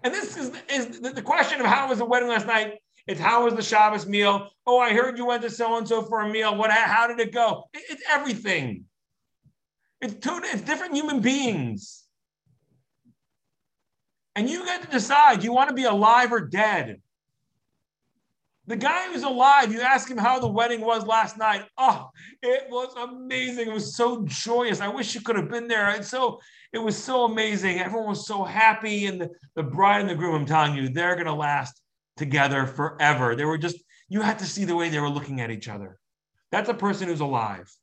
[0.04, 2.76] And this is, is the question of how was the wedding last night
[3.10, 4.52] it's how was the Shabbos meal?
[4.68, 6.56] Oh, I heard you went to so and so for a meal.
[6.56, 6.70] What?
[6.70, 7.68] How did it go?
[7.74, 8.86] It's everything.
[10.02, 10.40] It's two.
[10.44, 12.06] It's different human beings,
[14.36, 15.44] and you get to decide.
[15.44, 17.02] You want to be alive or dead?
[18.68, 21.66] The guy who's alive, you ask him how the wedding was last night.
[21.76, 22.08] Oh,
[22.44, 23.68] it was amazing.
[23.68, 24.80] It was so joyous.
[24.80, 25.90] I wish you could have been there.
[25.90, 26.40] It's so
[26.72, 27.80] it was so amazing.
[27.80, 30.36] Everyone was so happy, and the, the bride and the groom.
[30.36, 31.82] I'm telling you, they're gonna last
[32.16, 33.36] together forever.
[33.36, 35.98] They were just, you had to see the way they were looking at each other.
[36.52, 37.74] That's a person who's alive.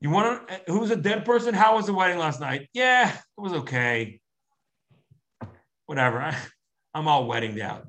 [0.00, 1.54] You want to, who's a dead person?
[1.54, 2.68] How was the wedding last night?
[2.72, 4.20] Yeah, it was okay.
[5.86, 6.20] Whatever.
[6.20, 6.36] I,
[6.94, 7.86] I'm all weddinged out.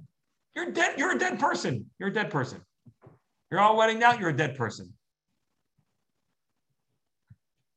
[0.56, 0.96] You're dead.
[0.98, 1.90] You're a dead person.
[2.00, 2.62] You're a dead person.
[3.52, 4.20] You're all weddinged out.
[4.20, 4.94] You're a dead person.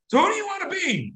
[0.09, 1.13] So who do you want to be?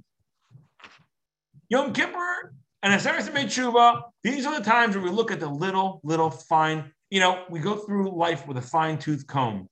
[1.70, 4.02] Yom Kippur and Aseret tshuva.
[4.24, 6.92] These are the times where we look at the little, little fine.
[7.10, 9.68] You know, we go through life with a fine tooth comb.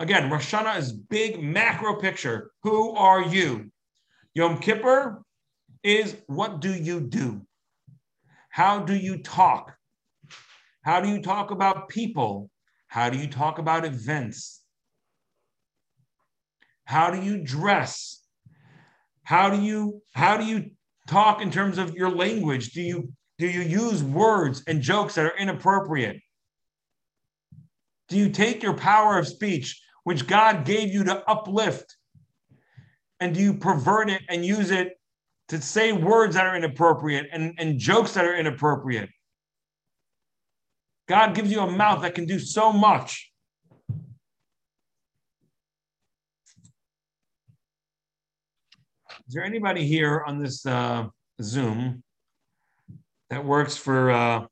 [0.00, 2.52] Again, Rosh Hashanah is big macro picture.
[2.62, 3.70] Who are you?
[4.32, 5.22] Yom Kippur
[5.82, 7.42] is what do you do?
[8.48, 9.76] How do you talk?
[10.82, 12.50] How do you talk about people?
[12.88, 14.62] How do you talk about events?
[16.86, 18.22] How do you dress?
[19.22, 20.70] How do you how do you
[21.08, 22.72] talk in terms of your language?
[22.72, 26.22] Do you do you use words and jokes that are inappropriate?
[28.08, 31.96] Do you take your power of speech, which God gave you to uplift,
[33.20, 34.98] and do you pervert it and use it
[35.48, 39.10] to say words that are inappropriate and, and jokes that are inappropriate?
[41.08, 43.30] God gives you a mouth that can do so much.
[49.26, 51.06] Is there anybody here on this uh,
[51.40, 52.02] Zoom
[53.28, 54.46] that works for uh,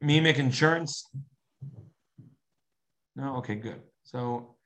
[0.00, 1.08] MEEMIC Insurance?
[3.16, 3.36] No?
[3.38, 3.80] Okay, good.
[4.10, 4.56] So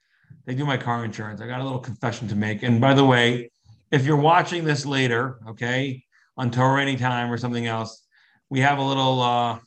[0.46, 1.42] they do my car insurance.
[1.42, 2.62] I got a little confession to make.
[2.62, 3.50] And by the way,
[3.90, 6.02] if you're watching this later, okay,
[6.38, 8.06] on Torah Anytime or something else,
[8.48, 9.58] we have a little uh,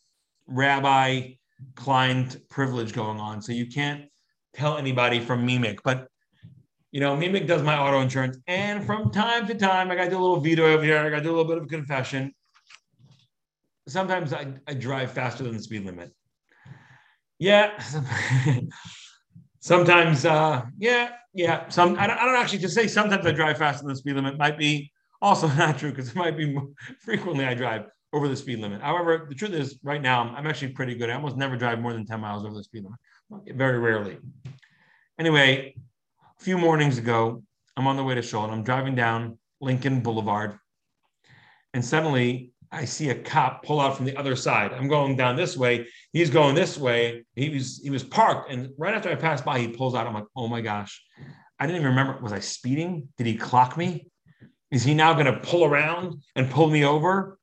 [0.47, 1.33] rabbi
[1.75, 3.39] client privilege going on.
[3.39, 4.05] So you can't
[4.55, 6.07] tell anybody from MEEMIC, but
[6.91, 8.37] you know, MEEMIC does my auto insurance.
[8.47, 10.97] And from time to time, I got to do a little viduy over here.
[10.97, 12.33] I got to do a little bit of a confession.
[13.87, 16.11] Sometimes I, I drive faster than the speed limit.
[17.37, 17.79] Yeah.
[19.59, 21.67] sometimes, uh, yeah, yeah.
[21.69, 24.15] Some I don't, I don't actually just say sometimes I drive faster than the speed
[24.15, 24.37] limit.
[24.37, 24.91] Might be
[25.21, 26.67] also not true because it might be more,
[27.01, 28.81] frequently I drive over the speed limit.
[28.81, 31.09] However, the truth is, right now I'm actually pretty good.
[31.09, 33.57] I almost never drive more than 10 miles over the speed limit.
[33.57, 34.17] Very rarely.
[35.19, 35.75] Anyway,
[36.39, 37.43] a few mornings ago,
[37.75, 38.43] I'm on the way to shul.
[38.43, 40.57] And I'm driving down Lincoln Boulevard,
[41.73, 44.73] and suddenly I see a cop pull out from the other side.
[44.73, 45.87] I'm going down this way.
[46.11, 47.25] He's going this way.
[47.35, 50.07] He was he was parked, and right after I passed by, he pulls out.
[50.07, 51.01] I'm like, oh my gosh,
[51.59, 52.19] I didn't even remember.
[52.21, 53.07] Was I speeding?
[53.17, 54.07] Did he clock me?
[54.69, 57.39] Is he now going to pull around and pull me over?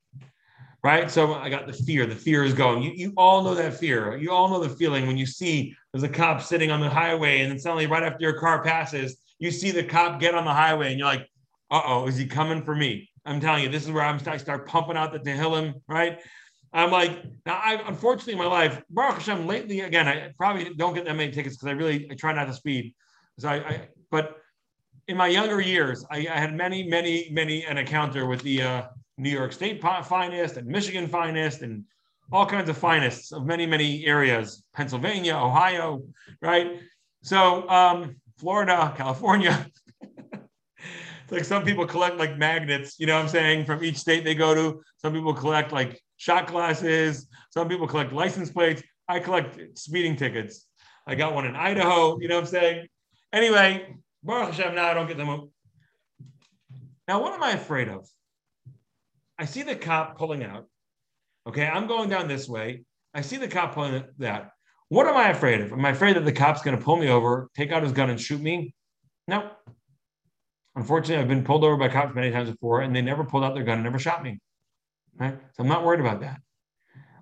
[0.83, 1.11] Right.
[1.11, 2.05] So I got the fear.
[2.05, 2.83] The fear is going.
[2.83, 4.19] You, you all know that fear.
[4.19, 7.41] You all know the feeling when you see there's a cop sitting on the highway,
[7.41, 10.53] and then suddenly, right after your car passes, you see the cop get on the
[10.53, 11.27] highway, and you're like,
[11.71, 13.09] uh oh, is he coming for me?
[13.25, 16.21] I'm telling you, this is where I'm I start pumping out the Tehillim, right?
[16.73, 20.95] I'm like, now I unfortunately in my life, Baruch Hashem, lately again, I probably don't
[20.95, 22.95] get that many tickets because I really I try not to speed.
[23.39, 24.37] So I, I but
[25.09, 28.83] in my younger years, I, I, had many, many, many an encounter with the uh,
[29.19, 31.85] New York State finest and Michigan finest and
[32.33, 36.03] all kinds of finest of many, many areas, Pennsylvania, Ohio,
[36.41, 36.81] right?
[37.23, 39.67] So um, Florida, California,
[41.35, 44.35] like some people collect like magnets, you know what I'm saying, from each state they
[44.35, 44.83] go to.
[44.99, 47.29] Some people collect like shot glasses.
[47.51, 48.83] Some people collect license plates.
[49.09, 50.67] I collect speeding tickets.
[51.07, 52.87] I got one in Idaho, you know what I'm saying?
[53.33, 55.51] Anyway, Baruch Hashem, now I don't get them.
[57.07, 58.09] Now, what am I afraid of?
[59.39, 60.67] I see the cop pulling out.
[61.47, 62.85] Okay, I'm going down this way.
[63.13, 64.53] I see the cop pulling that.
[64.89, 65.73] What am I afraid of?
[65.73, 68.11] Am I afraid that the cop's going to pull me over, take out his gun,
[68.11, 68.75] and shoot me?
[69.29, 69.51] No.
[70.77, 73.55] Unfortunately, I've been pulled over by cops many times before, and they never pulled out
[73.55, 74.41] their gun and never shot me.
[75.17, 75.39] Right?
[75.53, 76.41] So I'm not worried about that.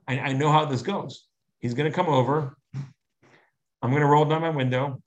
[0.08, 1.26] I, I know how this goes.
[1.58, 2.56] He's going to come over.
[2.74, 5.02] I'm going to roll down my window.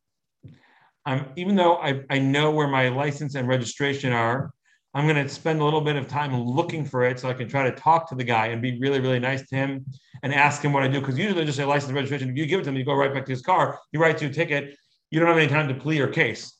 [1.05, 4.51] I'm even though I, I know where my license and registration are,
[4.93, 7.49] I'm going to spend a little bit of time looking for it so I can
[7.49, 9.85] try to talk to the guy and be really, really nice to him
[10.23, 10.99] and ask him what I do.
[10.99, 12.29] Because usually they just say license and registration.
[12.29, 14.21] If you give it to him, you go right back to his car, you write
[14.21, 14.75] you a ticket.
[15.11, 16.53] You don't have any time to plea your case.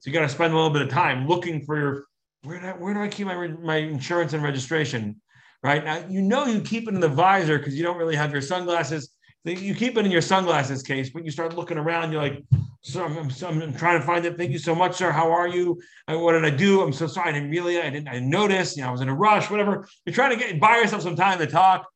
[0.00, 2.04] So you got to spend a little bit of time looking for your
[2.42, 5.20] where do I, where do I keep my my insurance and registration?
[5.62, 8.32] Right now, you know you keep it in the visor because you don't really have
[8.32, 9.10] your sunglasses.
[9.44, 12.12] You keep it in your sunglasses case, but you start looking around.
[12.12, 12.42] You're like,
[12.82, 14.38] so I'm, I'm, I'm, trying to find it.
[14.38, 15.10] Thank you so much, sir.
[15.10, 15.78] How are you?
[16.08, 16.80] what did I do?
[16.80, 17.28] I'm so sorry.
[17.28, 18.74] I didn't really, I didn't, I didn't notice.
[18.74, 19.50] You know, I was in a rush.
[19.50, 19.86] Whatever.
[20.06, 21.86] You're trying to get buy yourself some time to talk,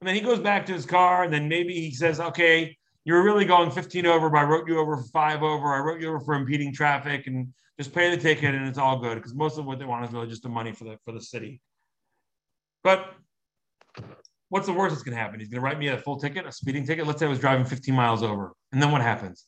[0.00, 3.14] and then he goes back to his car, and then maybe he says, "Okay, you
[3.14, 5.74] were really going 15 over, but I wrote you over for five over.
[5.74, 8.98] I wrote you over for impeding traffic, and just pay the ticket and it's all
[8.98, 11.12] good because most of what they want is really just the money for the for
[11.12, 11.60] the city.
[12.82, 13.14] But
[14.48, 15.40] what's the worst that's going to happen?
[15.40, 17.06] He's going to write me a full ticket, a speeding ticket.
[17.06, 19.46] Let's say I was driving 15 miles over, and then what happens?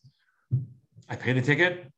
[1.08, 1.90] I pay the ticket.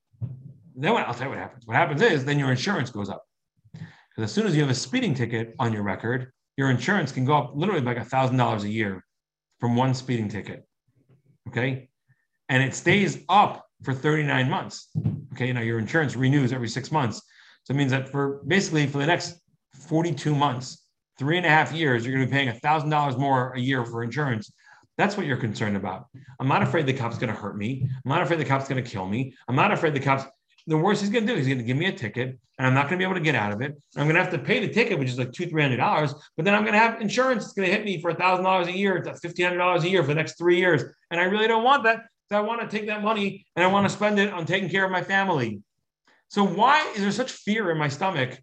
[0.77, 1.07] Then what?
[1.07, 1.67] I'll tell you what happens.
[1.67, 3.25] What happens is then your insurance goes up
[3.73, 7.25] because as soon as you have a speeding ticket on your record, your insurance can
[7.25, 9.05] go up literally like a thousand dollars a year
[9.61, 10.68] from one speeding ticket.
[11.49, 11.89] Okay,
[12.49, 14.89] and it stays up for 39 months.
[15.33, 17.23] Okay, now your insurance renews every six months.
[17.65, 19.41] So it means that for basically for the next
[19.75, 20.85] 42 months,
[21.19, 24.03] three and a half years, you're going to be paying $1,000 more a year for
[24.03, 24.53] insurance.
[24.97, 26.07] That's what you're concerned about.
[26.41, 27.87] I'm not afraid the cop's going to hurt me.
[28.05, 29.35] I'm not afraid the cop's going to kill me.
[29.49, 30.25] I'm not afraid the cop's.
[30.69, 32.67] The worst he's going to do is he's going to give me a ticket, and
[32.67, 33.75] I'm not going to be able to get out of it.
[33.97, 36.15] I'm going to have to pay the ticket, which is like two, three hundred dollars.
[36.37, 37.47] But then I'm going to have insurance.
[37.47, 39.03] It's going to hit me for a thousand dollars a year.
[39.21, 41.85] Fifteen hundred dollars a year for the next three years, and I really don't want
[41.85, 42.03] that.
[42.29, 44.69] So I want to take that money and I want to spend it on taking
[44.69, 45.63] care of my family.
[46.29, 48.39] So why is there such fear in my stomach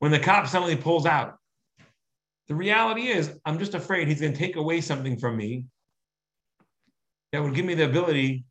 [0.00, 1.36] when the cop suddenly pulls out?
[2.48, 5.64] The reality is, I'm just afraid he's going to take away something from me
[7.32, 8.44] that would give me the ability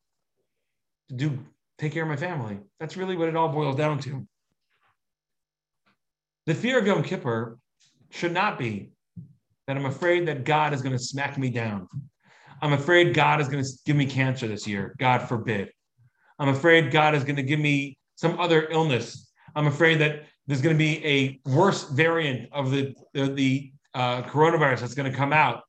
[1.09, 1.39] to do
[1.81, 2.59] take care of my family.
[2.79, 4.27] That's really what it all boils down to.
[6.45, 7.57] The fear of Yom Kippur
[8.11, 8.91] should not be
[9.65, 11.87] that I'm afraid that God is going to smack me down.
[12.61, 14.95] I'm afraid God is going to give me cancer this year.
[14.99, 15.71] God forbid.
[16.37, 19.31] I'm afraid God is going to give me some other illness.
[19.55, 24.21] I'm afraid that there's going to be a worse variant of the, the, the uh,
[24.23, 25.63] coronavirus that's going to come out.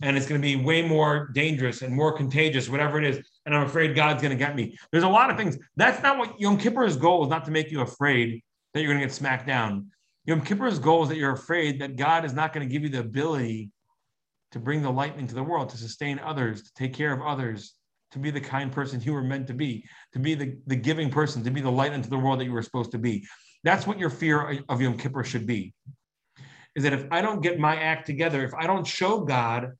[0.00, 3.28] And it's going to be way more dangerous and more contagious, whatever it is.
[3.48, 4.76] And I'm afraid God's going to get me.
[4.92, 5.56] There's a lot of things.
[5.74, 8.44] That's not what Yom Kippur's goal is not to make you afraid
[8.74, 9.86] that you're going to get smacked down.
[10.26, 12.90] Yom Kippur's goal is that you're afraid that God is not going to give you
[12.90, 13.70] the ability
[14.52, 17.72] to bring the light into the world, to sustain others, to take care of others,
[18.10, 19.82] to be the kind person you were meant to be,
[20.12, 22.52] to be the, the giving person, to be the light into the world that you
[22.52, 23.26] were supposed to be.
[23.64, 25.72] That's what your fear of Yom Kippur should be.
[26.76, 29.72] Is that if I don't get my act together, if I don't show God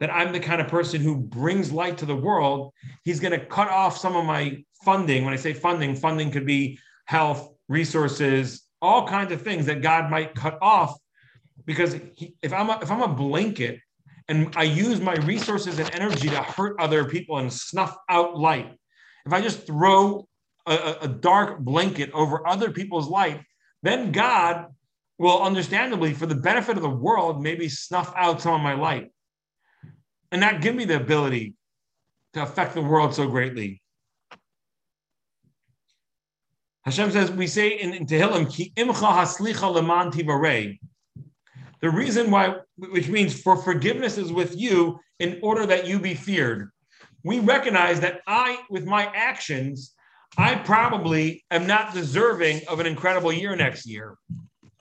[0.00, 2.72] that I'm the kind of person who brings light to the world,
[3.04, 5.24] He's going to cut off some of my funding.
[5.24, 10.10] When I say funding, funding could be health, resources, all kinds of things that God
[10.10, 10.96] might cut off
[11.64, 13.80] because he, if I'm a, if I'm a blanket
[14.28, 18.72] and I use my resources and energy to hurt other people and snuff out light,
[19.24, 20.28] if I just throw
[20.66, 23.40] a, a dark blanket over other people's light,
[23.82, 24.66] then God
[25.18, 29.10] will understandably, for the benefit of the world, maybe snuff out some of my light
[30.36, 31.54] and not give me the ability
[32.34, 33.80] to affect the world so greatly.
[36.84, 40.10] Hashem says, we say in, in Tehillim, Ki imcha haslicha leman.
[41.80, 46.12] The reason why, which means for forgiveness is with you in order that you be
[46.12, 46.68] feared.
[47.24, 49.94] We recognize that I, with my actions,
[50.36, 54.18] I probably am not deserving of an incredible year next year,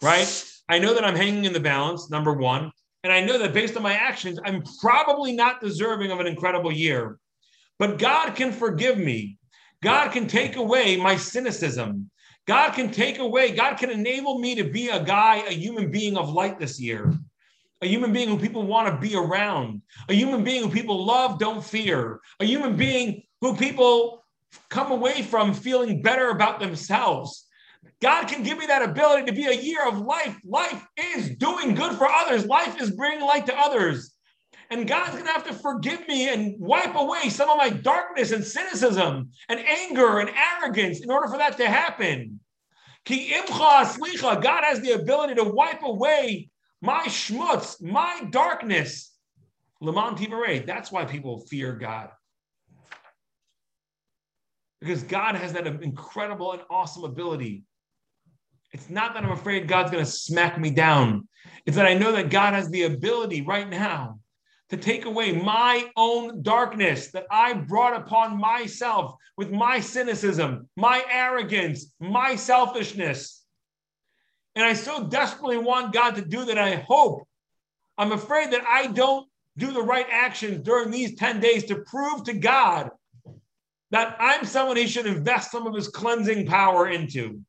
[0.02, 0.46] right?
[0.68, 2.74] I know that I'm hanging in the balance, number one.
[3.06, 6.72] And I know that based on my actions, I'm probably not deserving of an incredible
[6.72, 7.20] year.
[7.78, 9.38] But God can forgive me.
[9.84, 12.10] God can take away my cynicism.
[12.48, 16.18] God can take away, God can enable me to be a guy, a human being
[16.18, 17.14] of light this year,
[17.84, 21.38] a human being who people want to be around, a human being who people love,
[21.38, 24.24] don't fear, a human being who people
[24.70, 27.45] come away from feeling better about themselves.
[28.02, 30.38] God can give me that ability to be a year of life.
[30.44, 34.12] Life is doing good for others, life is bringing light to others.
[34.72, 38.32] And God's going to have to forgive me and wipe away some of my darkness
[38.32, 42.40] and cynicism and anger and arrogance in order for that to happen.
[43.08, 46.50] God has the ability to wipe away
[46.82, 49.12] my schmutz, my darkness.
[49.82, 52.10] That's why people fear God.
[54.82, 57.66] Because God has that incredible and awesome ability.
[58.76, 61.30] It's not that I'm afraid God's going to smack me down.
[61.66, 64.20] It's that I know that God has the ability right now
[64.68, 71.06] to take away my own darkness that I brought upon myself with my cynicism, my
[71.10, 73.46] arrogance, my selfishness.
[74.56, 76.58] And I so desperately want God to do that.
[76.58, 77.26] I hope.
[77.98, 82.26] I'm afraid that I don't do the right actions during these 10 days to prove
[82.26, 82.90] to God
[83.92, 87.40] that I'm someone he should invest some of his cleansing power into.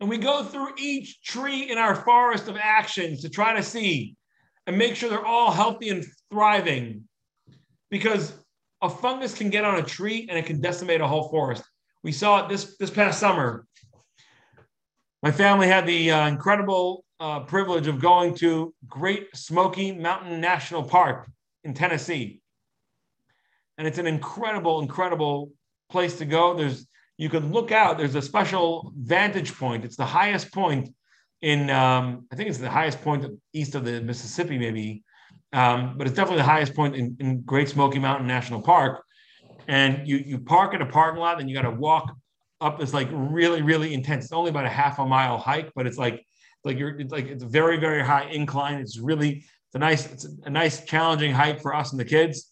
[0.00, 4.16] And we go through each tree in our forest of actions to try to see
[4.66, 7.04] and make sure they're all healthy and thriving.
[7.90, 8.32] Because
[8.82, 11.64] a fungus can get on a tree and it can decimate a whole forest.
[12.02, 13.66] We saw it this, this past summer.
[15.22, 20.84] My family had the uh, incredible uh, privilege of going to Great Smoky Mountain National
[20.84, 21.28] Park
[21.64, 22.40] in Tennessee.
[23.78, 25.50] And it's an incredible, incredible
[25.90, 26.54] place to go.
[26.54, 26.86] There's
[27.18, 27.98] you could look out.
[27.98, 29.84] There's a special vantage point.
[29.84, 30.88] It's the highest point
[31.42, 35.02] in, um, I think it's the highest point east of the Mississippi, maybe,
[35.52, 39.02] um, but it's definitely the highest point in, in Great Smoky Mountain National Park.
[39.66, 42.16] And you you park at a parking lot, and you got to walk
[42.60, 44.24] up this like really really intense.
[44.24, 46.24] It's only about a half a mile hike, but it's like
[46.64, 48.80] like you're it's like it's very very high incline.
[48.80, 52.50] It's really it's a nice it's a nice challenging hike for us and the kids.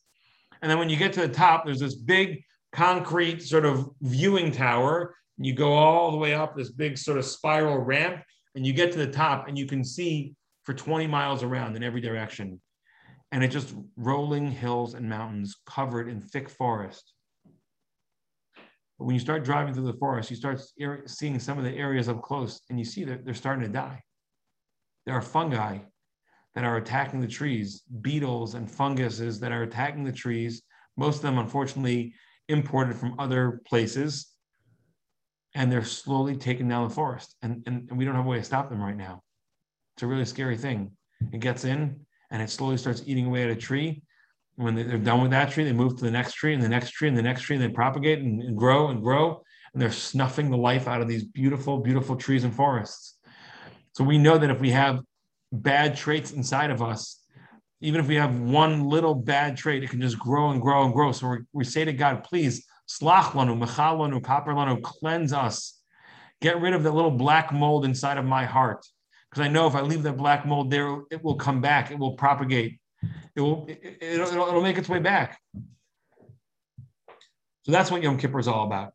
[0.60, 2.42] And then when you get to the top, there's this big
[2.76, 5.16] concrete sort of viewing tower.
[5.38, 8.22] And you go all the way up this big sort of spiral ramp,
[8.54, 11.82] and you get to the top, and you can see for 20 miles around in
[11.82, 12.60] every direction.
[13.32, 17.12] And it's just rolling hills and mountains covered in thick forest.
[18.98, 20.60] But when you start driving through the forest, you start
[21.06, 24.02] seeing some of the areas up close, and you see that they're starting to die.
[25.04, 25.78] There are fungi
[26.54, 30.62] that are attacking the trees, beetles and funguses that are attacking the trees.
[30.96, 32.14] Most of them, unfortunately,
[32.48, 34.32] imported from other places
[35.54, 38.38] and they're slowly taking down the forest and, and, and we don't have a way
[38.38, 39.22] to stop them right now.
[39.96, 40.92] It's a really scary thing.
[41.32, 44.02] It gets in and it slowly starts eating away at a tree.
[44.56, 46.90] When they're done with that tree they move to the next tree and the next
[46.90, 49.42] tree and the next tree and they propagate and, and grow and grow
[49.72, 53.18] and they're snuffing the life out of these beautiful beautiful trees and forests.
[53.92, 55.00] So we know that if we have
[55.52, 57.22] bad traits inside of us
[57.80, 60.94] even if we have one little bad trait, it can just grow and grow and
[60.94, 61.12] grow.
[61.12, 65.80] So we, we say to God, please, slach lanu, mechal kaper cleanse us.
[66.40, 68.86] Get rid of that little black mold inside of my heart.
[69.30, 71.90] Because I know if I leave that black mold there, it will come back.
[71.90, 72.78] It will propagate.
[73.34, 75.38] It will, it, it'll, it'll, it'll make its way back.
[77.64, 78.92] So that's what Yom Kippur is all about.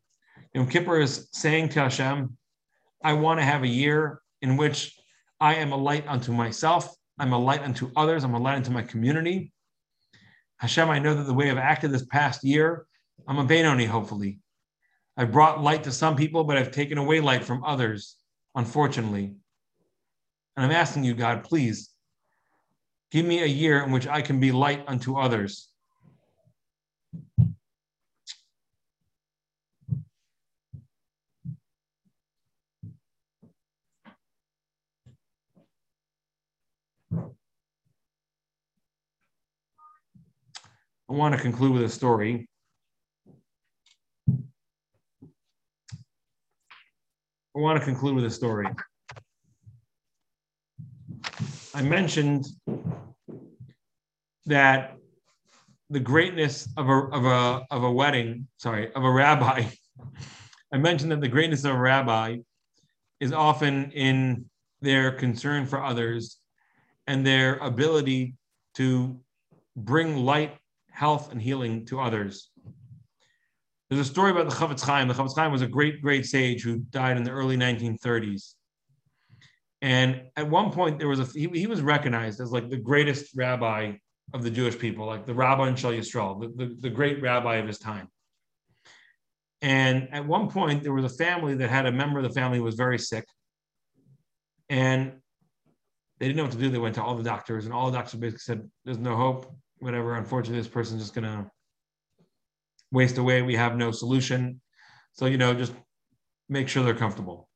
[0.54, 2.36] Yom Kippur is saying to Hashem,
[3.04, 4.98] I want to have a year in which
[5.40, 6.92] I am a light unto myself
[7.22, 8.24] I'm a light unto others.
[8.24, 9.52] I'm a light unto my community.
[10.56, 12.84] Hashem, I know that the way I've acted this past year,
[13.28, 14.40] I'm a Benoni, hopefully.
[15.16, 18.16] I've brought light to some people, but I've taken away light from others,
[18.56, 19.36] unfortunately.
[20.56, 21.90] And I'm asking you, God, please
[23.12, 25.68] give me a year in which I can be light unto others.
[41.12, 42.48] I want to conclude with a story.
[47.54, 48.66] I want to conclude with a story.
[51.74, 52.46] I mentioned
[54.46, 54.96] that
[55.90, 59.64] the greatness of a, of a, of a wedding, sorry, of a rabbi,
[60.72, 62.38] I mentioned that the greatness of a rabbi
[63.20, 64.46] is often in
[64.80, 66.38] their concern for others
[67.06, 68.34] and their ability
[68.76, 69.20] to
[69.76, 70.56] bring light,
[70.92, 72.50] health, and healing to others.
[73.90, 75.08] There's a story about the Chofetz Chaim.
[75.08, 78.54] The Chofetz Chaim was a great, great sage who died in the early 1930s.
[79.82, 83.36] And at one point, there was a he, he was recognized as like the greatest
[83.36, 83.92] rabbi
[84.32, 87.66] of the Jewish people, like the Rabban Shel Yisrael, the, the, the great rabbi of
[87.66, 88.08] his time.
[89.60, 92.58] And at one point, there was a family that had a member of the family
[92.58, 93.26] who was very sick.
[94.68, 95.12] And
[96.18, 96.70] they didn't know what to do.
[96.70, 99.54] They went to all the doctors, and all the doctors basically said, There's no hope,
[99.82, 100.14] whatever.
[100.14, 101.50] Unfortunately, this person's just to
[102.90, 103.42] waste away.
[103.42, 104.60] We have no solution.
[105.12, 105.72] So, you know, just
[106.48, 107.48] make sure they're comfortable.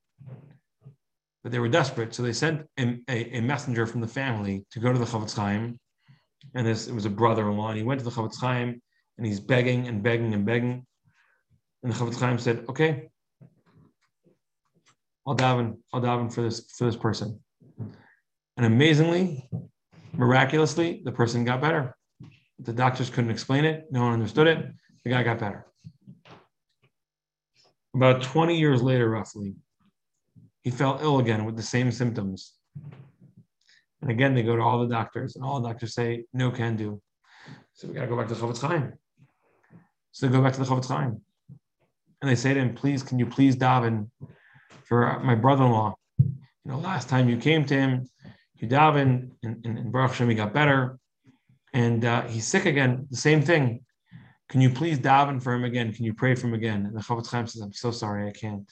[1.42, 2.14] But they were desperate.
[2.14, 5.36] So they sent a, a, a messenger from the family to go to the Chofetz
[5.36, 5.78] Chaim.
[6.54, 7.68] And this, it was a brother in law.
[7.68, 8.80] And he went to the Chofetz Chaim
[9.16, 10.84] and he's begging and begging and begging.
[11.82, 13.08] And the Chofetz Chaim said, Okay,
[15.26, 17.40] I'll daven, I'll daven for this for this person.
[18.56, 19.48] And amazingly,
[20.12, 21.94] miraculously, the person got better.
[22.58, 23.86] The doctors couldn't explain it.
[23.90, 24.66] No one understood it.
[25.04, 25.66] The guy got better.
[27.94, 29.54] About 20 years later, roughly,
[30.62, 32.54] he fell ill again with the same symptoms.
[34.02, 36.76] And again, they go to all the doctors, and all the doctors say, no can
[36.76, 37.00] do.
[37.74, 38.92] So we got to go back to the Chofetz Chaim.
[40.12, 41.20] So they go back to the Chofetz Chaim.
[42.20, 44.10] And they say to him, please, can you please daven
[44.84, 45.94] for my brother-in-law?
[46.18, 46.34] You
[46.64, 48.08] know, last time you came to him,
[48.56, 50.98] you daven, and, and, and Baruch Hashem, he got better.
[51.72, 53.84] And uh, he's sick again, the same thing.
[54.48, 55.92] Can you please daven for him again?
[55.92, 56.86] Can you pray for him again?
[56.86, 58.70] And the Chofetz Chaim says, I'm so sorry, I can't.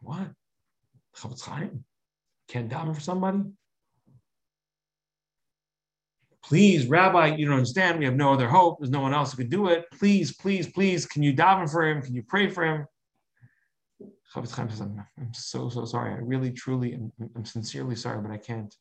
[0.00, 0.28] What?
[1.16, 1.84] Chofetz Chaim?
[2.48, 3.44] Can't daven for somebody?
[6.42, 7.98] Please, Rabbi, you don't understand.
[7.98, 8.78] We have no other hope.
[8.78, 9.86] There's no one else who could do it.
[9.98, 12.02] Please, please, please, can you daven for him?
[12.02, 12.86] Can you pray for him?
[14.34, 16.12] Chofetz Chaim says, I'm, I'm, so, so sorry.
[16.12, 18.74] I really, truly, am, I'm sincerely sorry, but I can't.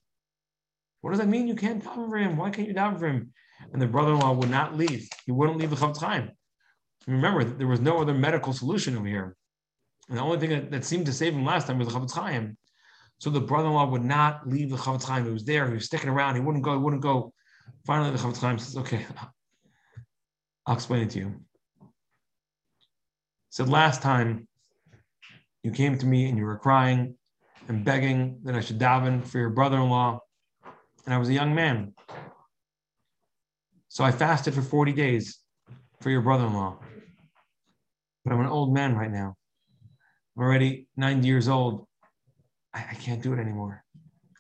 [1.04, 1.48] What does that mean?
[1.48, 2.38] You can't daven for him.
[2.38, 3.34] Why can't you daven for him?
[3.72, 5.08] and the brother-in-law would not leave.
[5.26, 6.32] He wouldn't leave the Chofetz Chaim.
[7.08, 9.36] Remember, there was no other medical solution over here.
[10.10, 12.14] And the only thing that, that seemed to save him last time was the Chofetz
[12.14, 12.58] Chaim.
[13.20, 15.26] So the brother-in-law would not leave the Chofetz Chaim.
[15.26, 15.68] He was there.
[15.68, 16.36] He was sticking around.
[16.36, 16.74] He wouldn't go.
[16.74, 17.34] He wouldn't go.
[17.86, 19.06] Finally, the Chofetz Chaim says, "Okay,
[20.66, 21.36] I'll explain it to you."
[21.80, 21.88] He
[23.50, 24.48] said, "Last time
[25.64, 27.16] you came to me and you were crying
[27.70, 30.20] and begging that I should daven for your brother-in-law,
[31.06, 31.94] and I was a young man.
[33.90, 35.40] So I fasted for 40 days
[36.02, 36.80] for your brother in law.
[38.24, 39.36] But I'm an old man right now.
[40.36, 41.86] I'm already 90 years old.
[42.74, 43.84] I, I can't do it anymore.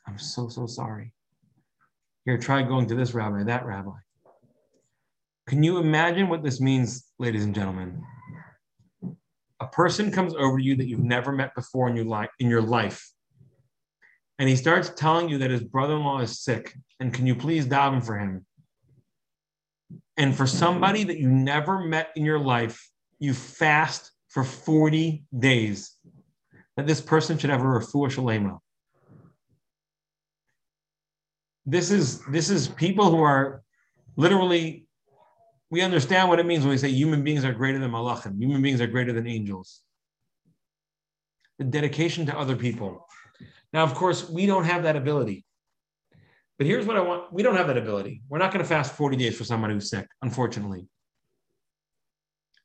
[0.07, 1.13] I'm so, so sorry.
[2.25, 3.91] Here, try going to this rabbi, that rabbi.
[5.47, 8.01] Can you imagine what this means, ladies and gentlemen?
[9.59, 12.49] A person comes over to you that you've never met before in your life, in
[12.49, 13.12] your life,
[14.39, 18.03] and he starts telling you that his brother-in-law is sick, and can you please daven
[18.03, 18.45] for him?
[20.17, 25.95] and for somebody that you never met in your life, you fast for 40 days,
[26.77, 28.59] that this person should have a refuah shalema.
[31.65, 33.63] This is this is people who are
[34.17, 34.85] literally.
[35.69, 38.39] We understand what it means when we say human beings are greater than malachim.
[38.39, 39.81] Human beings are greater than angels.
[41.57, 43.07] The dedication to other people.
[43.73, 45.43] Now, of course, we don't have that ability.
[46.57, 47.33] But here's what I want.
[47.33, 48.21] We don't have that ability.
[48.29, 50.87] We're not going to fast 40 days for someone who's sick, unfortunately.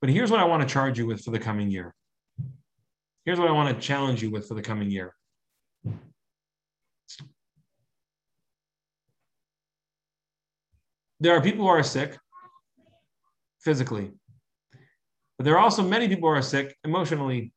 [0.01, 1.95] But here's what I want to charge you with for the coming year.
[3.25, 5.15] Here's what I want to challenge you with for the coming year.
[11.21, 12.17] There are people who are sick
[13.61, 14.13] physically,
[15.37, 17.53] but there are also many people who are sick emotionally.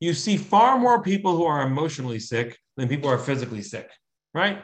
[0.00, 3.90] You see far more people who are emotionally sick than people who are physically sick,
[4.32, 4.62] right?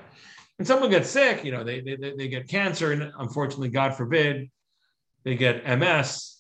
[0.58, 4.50] when someone gets sick, you know, they, they, they get cancer, and unfortunately, God forbid,
[5.24, 6.36] they get MS,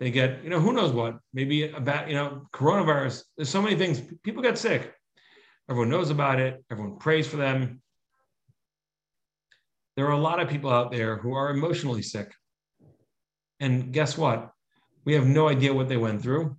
[0.00, 3.22] they get, you know, who knows what, maybe about, you know, coronavirus.
[3.36, 4.02] There's so many things.
[4.22, 4.92] People get sick.
[5.70, 6.62] Everyone knows about it.
[6.70, 7.80] Everyone prays for them.
[9.96, 12.34] There are a lot of people out there who are emotionally sick.
[13.60, 14.50] And guess what?
[15.04, 16.56] We have no idea what they went through.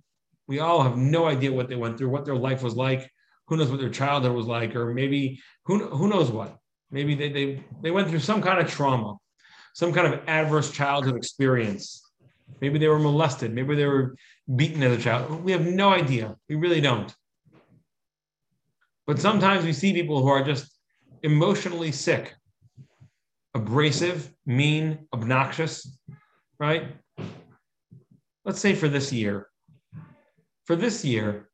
[0.48, 3.10] We all have no idea what they went through, what their life was like.
[3.48, 6.58] Who knows what their childhood was like, or maybe who, who knows what.
[6.90, 9.16] Maybe they, they, they went through some kind of trauma.
[9.76, 12.02] some kind of adverse childhood experience.
[12.62, 13.52] Maybe they were molested.
[13.52, 14.16] Maybe they were
[14.56, 15.44] beaten as a child.
[15.44, 16.34] We have no idea.
[16.48, 17.14] We really don't.
[19.06, 20.74] But sometimes we see people who are just
[21.22, 22.34] emotionally sick,
[23.54, 25.98] abrasive, mean, obnoxious,
[26.58, 26.96] right?
[28.46, 29.48] Let's say for this year,
[30.66, 31.48] for this year,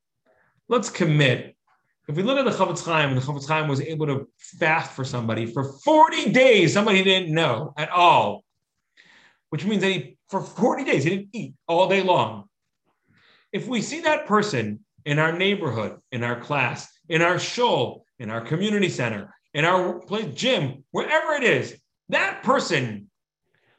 [0.69, 1.55] let's commit.
[2.09, 4.93] If we look at the Chofetz Chaim, and the Chofetz Chaim was able to fast
[4.93, 8.43] for somebody for 40 days, somebody didn't know at all,
[9.51, 12.45] which means that he, for 40 days, he didn't eat all day long.
[13.53, 18.31] If we see that person in our neighborhood, in our class, in our shul, in
[18.31, 20.01] our community center, in our
[20.35, 21.77] gym, wherever it is,
[22.09, 23.11] that person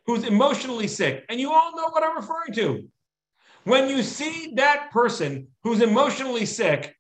[0.06, 2.88] who's emotionally sick, and you all know what I'm referring to.
[3.64, 6.96] When you see that person who's emotionally sick,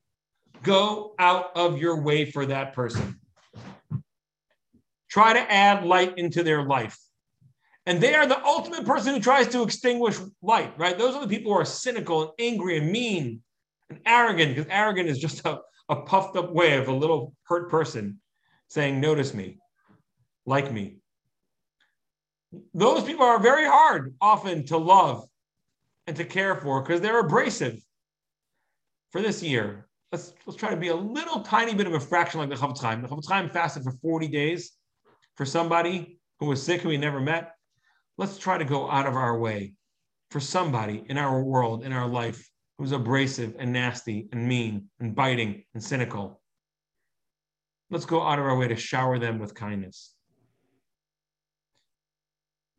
[0.62, 3.20] go out of your way for that person.
[5.10, 6.98] Try to add light into their life.
[7.86, 10.98] And they are the ultimate person who tries to extinguish light, right?
[10.98, 13.42] Those are the people who are cynical and angry and mean
[13.90, 15.60] and arrogant, because arrogant is just a,
[15.90, 18.22] a puffed up way of a little hurt person
[18.70, 19.60] saying, Notice me,
[20.46, 21.00] like me.
[22.74, 25.28] Those people are very hard often to love
[26.08, 27.80] and to care for because they're abrasive.
[29.12, 32.40] For this year, let's, let's try to be a little tiny bit of a fraction
[32.40, 33.02] like the Chofetz Chaim.
[33.02, 34.72] The Chofetz Chaim fasted for 40 days
[35.36, 37.52] for somebody who was sick who we never met.
[38.18, 39.74] Let's try to go out of our way
[40.32, 45.16] for somebody in our world, in our life, who's abrasive and nasty and mean and
[45.16, 46.42] biting and cynical.
[47.90, 50.13] Let's go out of our way to shower them with kindness.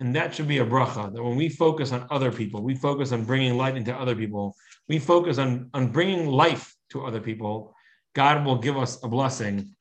[0.01, 3.13] And that should be a bracha that when we focus on other people, we focus
[3.13, 4.57] on bringing light into other people,
[4.89, 7.75] we focus on, on bringing life to other people,
[8.15, 9.75] God will give us a blessing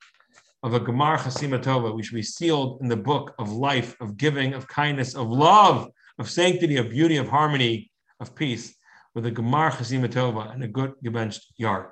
[0.62, 1.94] of a Gemar Chasimatova.
[1.94, 5.88] We should be sealed in the book of life, of giving, of kindness, of love,
[6.18, 7.90] of sanctity, of beauty, of harmony,
[8.20, 8.74] of peace,
[9.14, 11.90] with a Gemar Chasimatova and a good gebenched yard.